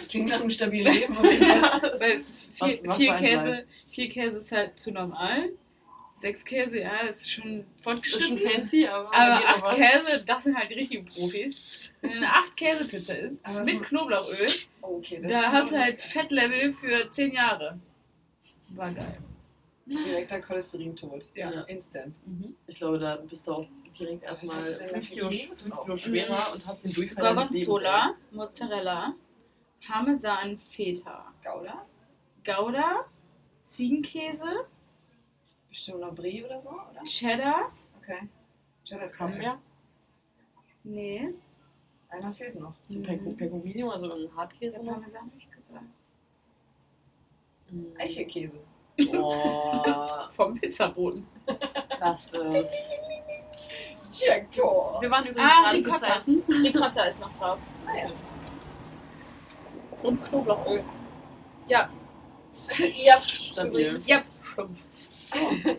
[0.08, 1.16] Klingt nach einem stabilen Leben.
[1.22, 2.22] Weil
[2.58, 5.50] Was- vier, was vier, für ein Käse, vier Käse ist halt zu normal.
[6.14, 8.38] Sechs Käse, ja, ist schon Das ist schon fortgeschritten.
[8.38, 9.12] fancy, aber.
[9.14, 9.76] Aber acht was.
[9.76, 11.87] Käse, das sind halt die richtigen Profis.
[12.00, 14.48] Wenn eine acht Käsepizza ist, Aber mit so- Knoblauchöl,
[14.82, 17.78] Oh, okay, da hast du halt Fettlevel für zehn Jahre.
[18.70, 19.18] War geil.
[19.86, 21.30] Direkter Cholesterintod.
[21.34, 21.62] Ja.
[21.62, 22.14] Instant.
[22.26, 22.54] Mhm.
[22.66, 23.66] Ich glaube, da bist du auch
[23.98, 25.30] direkt erstmal hast du denn da 5 für Kilo,
[25.84, 29.14] Kilo schwerer und hast den Durchfall Gorgonzola, Mozzarella,
[29.86, 31.86] Parmesan, Feta, Gouda?
[32.44, 33.04] Gouda,
[33.64, 34.66] Ziegenkäse,
[35.68, 37.02] Bestimmt noch Brie oder so, oder?
[37.04, 37.72] Cheddar.
[38.02, 38.28] Okay.
[38.84, 39.58] Cheddar ist mehr?
[40.84, 41.34] Nee,
[42.10, 42.74] Einer fehlt noch.
[42.82, 44.92] So Peco- Pecorino, also ein Hartkäse der noch.
[44.94, 45.84] Parmesan ich gesagt.
[47.70, 47.86] Mhm.
[47.98, 48.58] Eichelkäse.
[49.14, 49.82] Oh,
[50.32, 51.26] Vom Pizzaboden.
[52.00, 52.90] lasst es.
[54.12, 55.02] Jackpot.
[55.02, 55.96] Wir waren übrigens Ah, gerade Ricotta.
[55.98, 56.42] Pizza essen.
[56.48, 57.58] Ricotta ist noch drauf.
[57.86, 58.10] Ah, ja.
[60.02, 60.82] Und Knoblauchöl.
[61.68, 61.90] Ja,
[63.04, 63.18] ja.
[63.20, 64.00] Stabil.
[64.06, 64.84] ja, stumpf.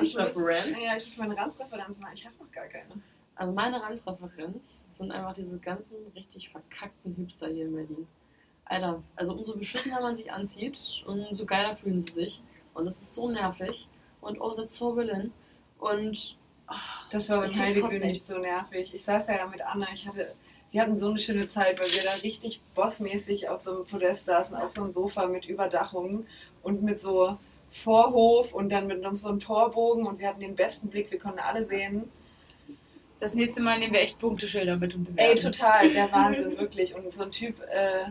[0.00, 0.70] Ich Referenz.
[0.82, 2.12] Ja, ich muss meine Ranzreferenz machen.
[2.14, 2.86] Ich habe noch gar keine.
[3.42, 8.06] Also meine Ranzreferenz sind einfach diese ganzen richtig verkackten Hipster hier in Berlin.
[8.66, 12.40] Alter, also umso beschissener man sich anzieht, umso geiler fühlen sie sich.
[12.72, 13.88] Und das ist so nervig.
[14.20, 15.32] Und oh, that's so Berlin.
[15.80, 16.38] Und
[16.68, 18.06] ach, Das war Heideglühen kotzen.
[18.06, 18.94] nicht so nervig.
[18.94, 19.88] Ich saß ja mit Anna.
[19.92, 20.36] Ich hatte,
[20.70, 24.26] wir hatten so eine schöne Zeit, weil wir da richtig bossmäßig auf so einem Podest
[24.26, 26.26] saßen, auf so einem Sofa mit Überdachung
[26.62, 27.38] und mit so
[27.72, 31.10] Vorhof und dann mit so einem Torbogen und wir hatten den besten Blick.
[31.10, 32.08] Wir konnten alle sehen.
[33.22, 35.52] Das nächste Mal nehmen wir echt Punkteschilder mit und Ey, bewerten.
[35.52, 36.92] total, der Wahnsinn, wirklich.
[36.92, 38.06] Und so ein Typ äh,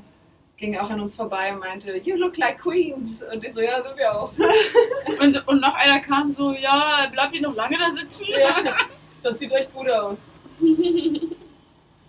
[0.56, 3.22] ging auch an uns vorbei und meinte, you look like Queens.
[3.22, 4.32] Und ich so, ja, sind wir auch.
[5.20, 8.28] Und, so- und noch einer kam so, ja, bleibt ihr noch lange da sitzen?
[8.30, 8.56] Ja,
[9.22, 10.18] das sieht echt gut aus.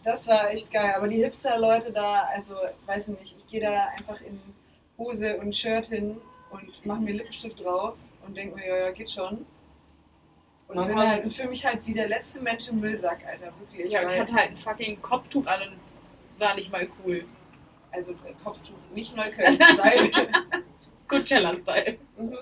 [0.04, 0.94] Das war echt geil.
[0.96, 2.54] Aber die Hipster-Leute da, also,
[2.86, 4.40] weiß ich nicht, ich gehe da einfach in
[4.98, 6.16] Hose und Shirt hin
[6.50, 7.96] und mache mir Lippenstift drauf
[8.26, 9.44] und denke mir, ja, ja, geht schon.
[10.80, 13.90] Und bin kann- halt, fühle mich halt wie der letzte Mensch im Müllsack, Alter, wirklich.
[13.90, 17.24] Ja, und ich hatte halt ein fucking Kopftuch an und war nicht mal cool.
[17.90, 20.10] also äh, Kopftuch, nicht Neukölln-Style.
[21.08, 21.98] Coachella-Style.
[22.16, 22.36] Mhm.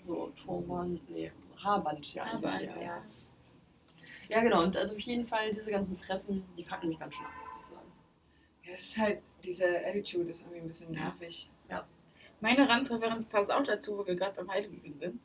[0.00, 2.24] so Turban, nee, Haarband ja.
[2.24, 2.80] Aber, ja.
[2.80, 3.02] ja.
[4.28, 4.62] ja, genau.
[4.62, 7.54] Und also auf jeden Fall diese ganzen Fressen, die fucken mich ganz schön ab, muss
[7.62, 7.92] ich sagen.
[8.64, 11.48] Ja, es ist halt, diese Attitude ist irgendwie ein bisschen nervig.
[12.40, 15.18] Meine Ranzreferenz passt auch dazu, wo wir gerade beim Heideglühen sind.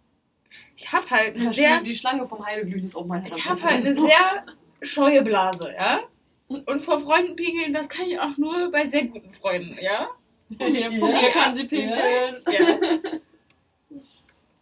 [0.75, 3.61] Ich habe halt eine Ja, sehr, die Schlange vom Heideglühen ist auch meine ich habe
[3.61, 4.45] halt eine sehr
[4.81, 6.01] scheue Blase, ja?
[6.47, 10.09] Und vor Freunden pinkeln, das kann ich auch nur bei sehr guten Freunden, ja?
[10.49, 12.41] Ja, von mir kann sie pinkeln.
[12.49, 12.79] Ja.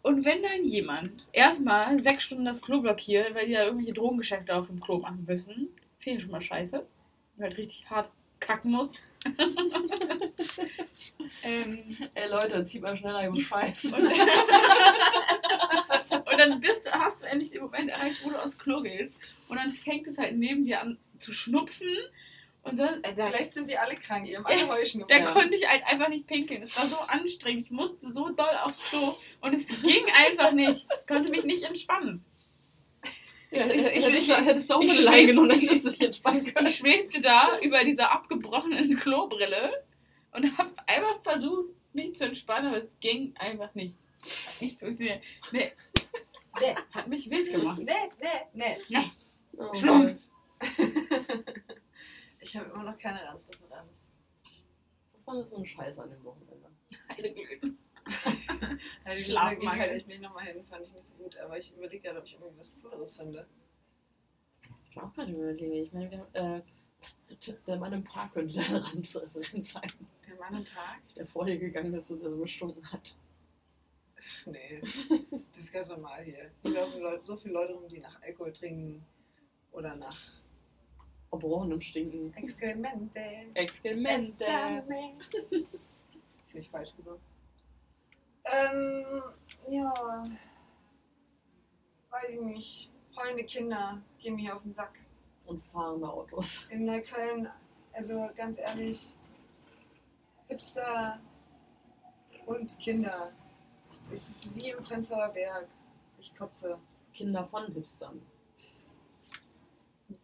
[0.01, 4.55] Und wenn dann jemand erstmal sechs Stunden das Klo blockiert, weil die da irgendwelche Drogengeschäfte
[4.55, 5.69] auf dem Klo machen müssen,
[5.99, 6.79] finde ich schon mal scheiße.
[6.79, 8.09] Und halt richtig hart
[8.39, 8.95] kacken muss.
[11.43, 13.85] Ähm, Ey Leute, zieht mal schneller über Scheiß.
[13.85, 14.03] und,
[16.11, 19.19] und dann bist, hast du endlich den Moment erreicht, wo du aufs Klo gehst.
[19.47, 21.89] Und dann fängt es halt neben dir an zu schnupfen.
[22.63, 25.23] Und dann, äh, Vielleicht sind die alle krank, ihr habt alle Heuschnupfen.
[25.23, 26.61] da konnte ich halt einfach nicht pinkeln.
[26.61, 27.65] Es war so anstrengend.
[27.65, 29.13] Ich musste so doll aufs Klo.
[29.41, 30.85] Und es ging einfach nicht.
[30.99, 32.25] Ich konnte mich nicht entspannen.
[33.49, 35.89] Ich- ich- ich- du- hättest du auch ich mal allein genommen, dann ich- hättest du
[35.91, 36.67] dich entspannen können.
[36.67, 39.85] Ich schwebte da über dieser abgebrochenen Klobrille
[40.33, 43.97] und habe einfach versucht, mich zu entspannen, aber es ging einfach nicht.
[44.21, 45.23] Hat Nicht funktioniert.
[45.51, 45.71] Nee.
[46.59, 47.79] Nee, hat mich wild gemacht.
[47.79, 48.77] Nee, nee, nee.
[48.89, 49.11] Nee.
[49.57, 50.19] Oh Schlumpf.
[52.39, 54.07] Ich habe immer noch keine Ranzreferenz.
[55.13, 56.69] Was war das für ein Scheiß an dem Wochenende?
[57.09, 57.77] Heideglühen.
[59.03, 59.63] Also, da Schlafmangel.
[59.63, 61.37] ich halt echt nicht nochmal hin, fand ich nicht so gut.
[61.37, 63.47] Aber ich überlege gerade, ob ich irgendwie was Cooleres finde.
[64.89, 65.73] Ich war auch gerade überlegen.
[65.73, 66.61] Ich meine, wir haben, äh,
[67.67, 69.91] der Mann im Park könnte deine Ranzreferenz sein,
[70.27, 70.99] Der Mann am Tag?
[71.15, 73.15] der vor dir gegangen ist und der so gestunken hat.
[74.19, 76.49] Ach nee, das ist ganz normal hier.
[76.63, 79.05] Hier laufen Leute, so viele Leute rum, die nach Alkohol trinken
[79.71, 80.17] oder nach
[81.29, 82.33] Verbrochenem Stinken.
[82.35, 83.19] Exkremente.
[83.53, 84.45] Exkremente.
[85.49, 85.67] Finde
[86.55, 87.21] ich falsch gesagt.
[88.51, 89.23] Ähm,
[89.69, 90.25] ja.
[92.09, 92.91] Weiß ich nicht.
[93.15, 94.99] Heulende Kinder gehen mir auf den Sack.
[95.45, 96.65] Und fahrende Autos.
[96.69, 97.49] In Neukölln,
[97.93, 99.15] also ganz ehrlich,
[100.49, 101.21] Hipster
[102.45, 103.31] und Kinder.
[104.11, 105.67] Es ist wie im Prenzlauer Berg.
[106.19, 106.77] Ich kotze.
[107.13, 108.21] Kinder von Hipstern.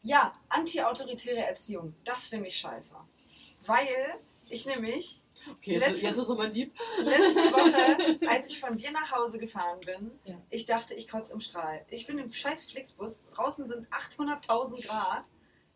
[0.02, 1.96] Ja, anti-autoritäre Erziehung.
[2.04, 2.96] Das finde ich scheiße.
[3.66, 4.20] Weil
[4.50, 6.74] ich nämlich Okay, jetzt, Letzte- jetzt ist nochmal lieb.
[7.00, 10.36] letzte Woche, als ich von dir nach Hause gefahren bin, Ja.
[10.50, 11.86] ich dachte, ich kotze im Strahl.
[11.90, 15.26] Ich bin im scheiß Flixbus, draußen sind 800.000 Grad.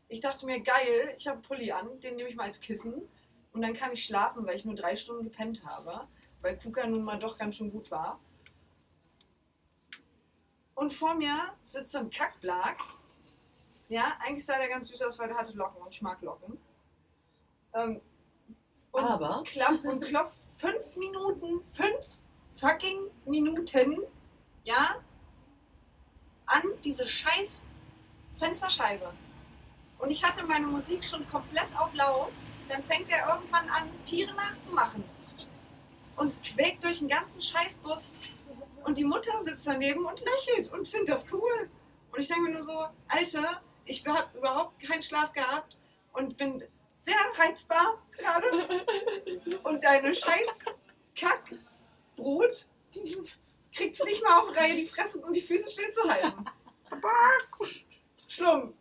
[0.07, 2.93] Ich dachte mir, geil, ich habe einen Pulli an, den nehme ich mal als Kissen
[3.51, 6.07] und dann kann ich schlafen, weil ich nur drei Stunden gepennt habe,
[6.41, 8.21] weil Kuka nun mal doch ganz schön gut war.
[10.75, 12.77] Und vor mir sitzt so ein Kackblag.
[13.89, 16.57] Ja, eigentlich sah der ganz süß aus, weil der hatte Locken und ich mag Locken.
[17.73, 17.99] Ähm,
[18.97, 22.07] und Aber klappt und klopft fünf Minuten, fünf
[22.59, 24.01] fucking Minuten,
[24.63, 24.95] ja,
[26.47, 27.63] an diese scheiß
[28.37, 29.13] Fensterscheibe.
[29.99, 32.33] Und ich hatte meine Musik schon komplett auf laut.
[32.69, 35.03] Dann fängt er irgendwann an, Tiere nachzumachen.
[36.15, 38.19] Und quäkt durch den ganzen Scheißbus.
[38.83, 41.69] Und die Mutter sitzt daneben und lächelt und findet das cool.
[42.11, 45.77] Und ich denke mir nur so, Alter, ich habe überhaupt keinen Schlaf gehabt
[46.13, 46.63] und bin
[47.07, 48.47] sehr reizbar gerade.
[49.63, 50.63] Und deine scheiß
[51.15, 52.67] Kackbrut
[53.73, 56.45] kriegt es nicht mal auf Reihe, die Fresse und die Füße stillzuhalten.
[58.27, 58.73] Schlumpf.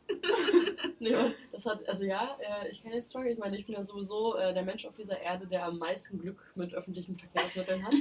[0.98, 1.14] Nee,
[1.52, 3.30] das hat, also ja, äh, ich kenne die Story.
[3.30, 6.18] Ich meine, ich bin ja sowieso äh, der Mensch auf dieser Erde, der am meisten
[6.18, 7.94] Glück mit öffentlichen Verkehrsmitteln hat.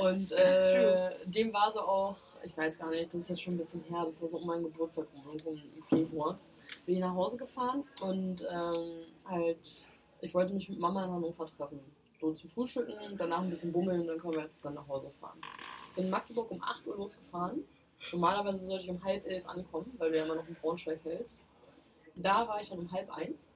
[0.00, 3.58] Und äh, dem war so auch, ich weiß gar nicht, das ist jetzt schon ein
[3.58, 6.38] bisschen her, das war so um meinen Geburtstag rum, irgendwo im Februar.
[6.86, 9.86] Bin ich nach Hause gefahren und ähm, halt,
[10.20, 11.80] ich wollte mich mit Mama in Hannover treffen.
[12.20, 15.40] So zum Frühstücken, danach ein bisschen bummeln, dann können wir jetzt dann nach Hause fahren.
[15.94, 17.64] Bin in Magdeburg um 8 Uhr losgefahren.
[18.12, 21.40] Normalerweise sollte ich um halb elf ankommen, weil du ja immer noch in Braunschweig hältst.
[22.16, 23.50] Da war ich dann um halb eins,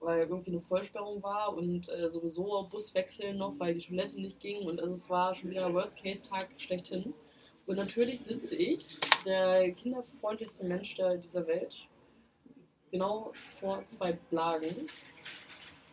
[0.00, 4.66] weil irgendwie eine Vollsperrung war und äh, sowieso Buswechseln noch, weil die Toilette nicht ging
[4.66, 7.14] und also es war schon wieder Worst-Case-Tag schlechthin.
[7.66, 11.76] Und natürlich sitze ich, der kinderfreundlichste Mensch der, dieser Welt,
[12.90, 14.88] genau vor zwei Blagen.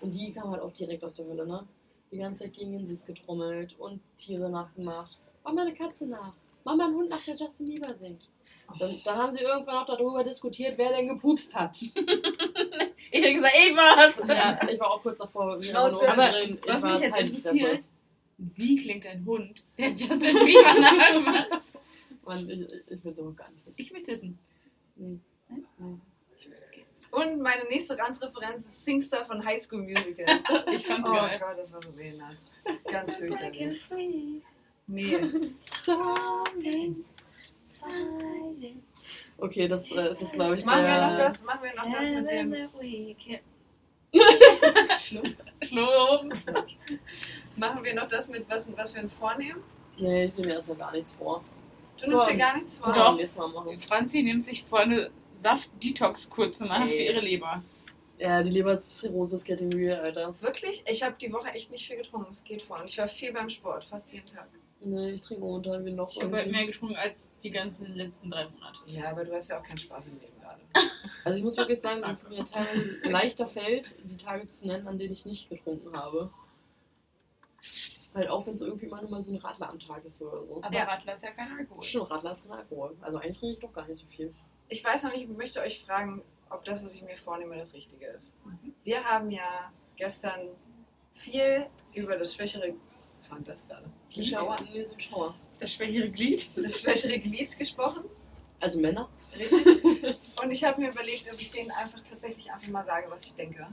[0.02, 1.66] Und die kamen halt auch direkt aus der Hölle, ne?
[2.12, 5.18] Die ganze Zeit gegen den Sitz getrommelt und Tiere nachgemacht.
[5.44, 6.34] Mach mal eine Katze nach.
[6.64, 8.30] Mach mal einen Hund nach, der Justin Bieber singt.
[8.80, 11.78] Dann, dann haben sie irgendwann auch darüber diskutiert, wer denn gepupst hat.
[13.10, 14.28] Ich hätte gesagt, ich war's.
[14.28, 15.64] Ja, ich war auch kurz davor.
[15.64, 16.10] Schnauze.
[16.10, 17.86] aber drin, was mich jetzt halt interessiert,
[18.38, 21.64] wie klingt ein Hund, der Justin Bieber nachmacht?
[22.26, 23.82] Mann, ich, ich will so gar nicht wissen.
[23.82, 24.40] Ich will's wissen.
[24.98, 25.20] Nee.
[25.50, 25.96] Nee.
[27.12, 30.26] Und meine nächste Ganzreferenz ist Singstar von High School Musical.
[30.74, 31.40] Ich fand's Oh geil.
[31.40, 32.38] Gott, das war so behindert.
[32.86, 33.82] Ganz fürchterlich.
[34.88, 35.18] Nee.
[39.40, 42.28] Okay, das äh, ist, glaube ich, Machen wir noch das, machen wir noch das mit
[42.28, 42.56] dem
[45.62, 46.46] Schlumpf.
[47.56, 49.62] Machen wir noch das mit, was, was wir uns vornehmen?
[49.98, 51.44] Nee, ich nehme mir erstmal gar nichts vor.
[52.02, 52.92] Du nimmst dir gar nichts vor.
[52.92, 53.16] Doch.
[53.16, 53.80] Nächstes Mal machen.
[53.80, 57.08] Franzi nimmt sich vor, eine Saft-Detox-Kur zu machen für Ey.
[57.14, 57.64] ihre Leber.
[58.20, 60.34] Ja, die Leberzirrhose ist getting real, Alter.
[60.42, 60.84] Wirklich?
[60.88, 62.32] Ich habe die Woche echt nicht viel getrunken.
[62.32, 62.80] Es geht vor.
[62.80, 64.48] Und ich war viel beim Sport, fast jeden Tag.
[64.82, 66.10] Nee, ich trinke momentan wie noch.
[66.16, 68.80] Ich habe halt mehr getrunken als die ganzen letzten drei Monate.
[68.88, 70.62] Ja, aber du hast ja auch keinen Spaß im Leben gerade.
[71.24, 74.88] Also ich muss wirklich sagen, dass es mir teilweise leichter fällt, die Tage zu nennen,
[74.88, 76.30] an denen ich nicht getrunken habe.
[78.16, 80.46] Halt auch wenn es irgendwie mal nur mal so ein Radler am Tag ist oder
[80.46, 80.60] so.
[80.64, 80.86] Aber Ja.
[80.86, 81.84] Radler ist ja kein Alkohol.
[81.84, 82.96] Schon Radler ist kein Alkohol.
[83.02, 84.34] Also eigentlich trinke ich doch gar nicht so viel.
[84.70, 87.74] Ich weiß noch nicht, ich möchte euch fragen, ob das, was ich mir vornehme, das
[87.74, 88.36] Richtige ist.
[88.84, 90.50] Wir haben ja gestern
[91.14, 92.74] viel über das schwächere.
[93.18, 93.90] Was war das gerade?
[94.14, 94.58] Die Schauer?
[94.98, 95.36] Schauer.
[95.60, 96.52] Das schwächere Glied.
[96.56, 98.04] Das schwächere Glied gesprochen.
[98.60, 99.10] Also Männer?
[99.36, 99.84] Richtig.
[100.42, 103.34] Und ich habe mir überlegt, ob ich denen einfach tatsächlich einfach mal sage, was ich
[103.34, 103.68] denke.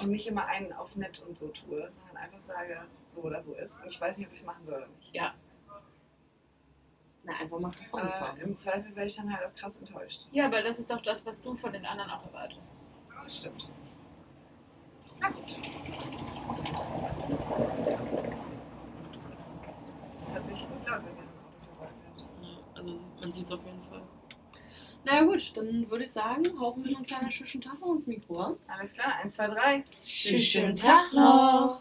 [0.00, 3.54] Und nicht immer einen auf nett und so tue, sondern einfach sage, so oder so
[3.54, 3.80] ist.
[3.80, 5.14] Und ich weiß nicht, ob ich es machen soll oder nicht.
[5.14, 5.34] Ja.
[7.26, 8.42] Na, einfach mal Pommes Äh.
[8.42, 10.20] Im Zweifel werde ich dann halt auch krass enttäuscht.
[10.30, 12.74] Ja, aber das ist doch das, was du von den anderen auch erwartest.
[13.22, 13.68] Das stimmt.
[15.18, 15.58] Na gut.
[20.12, 22.18] Das ist tatsächlich gut laut, wenn hier so ein Auto vorbei fährt.
[22.42, 24.02] Ja, also man sieht es auf jeden Fall.
[25.04, 28.06] Na ja, gut, dann würde ich sagen, hauchen wir so ein kleiner Schischen Tag ins
[28.06, 28.56] Mikro.
[28.68, 29.84] Alles klar, 1, 2, 3.
[30.04, 31.80] Schönen Tag noch.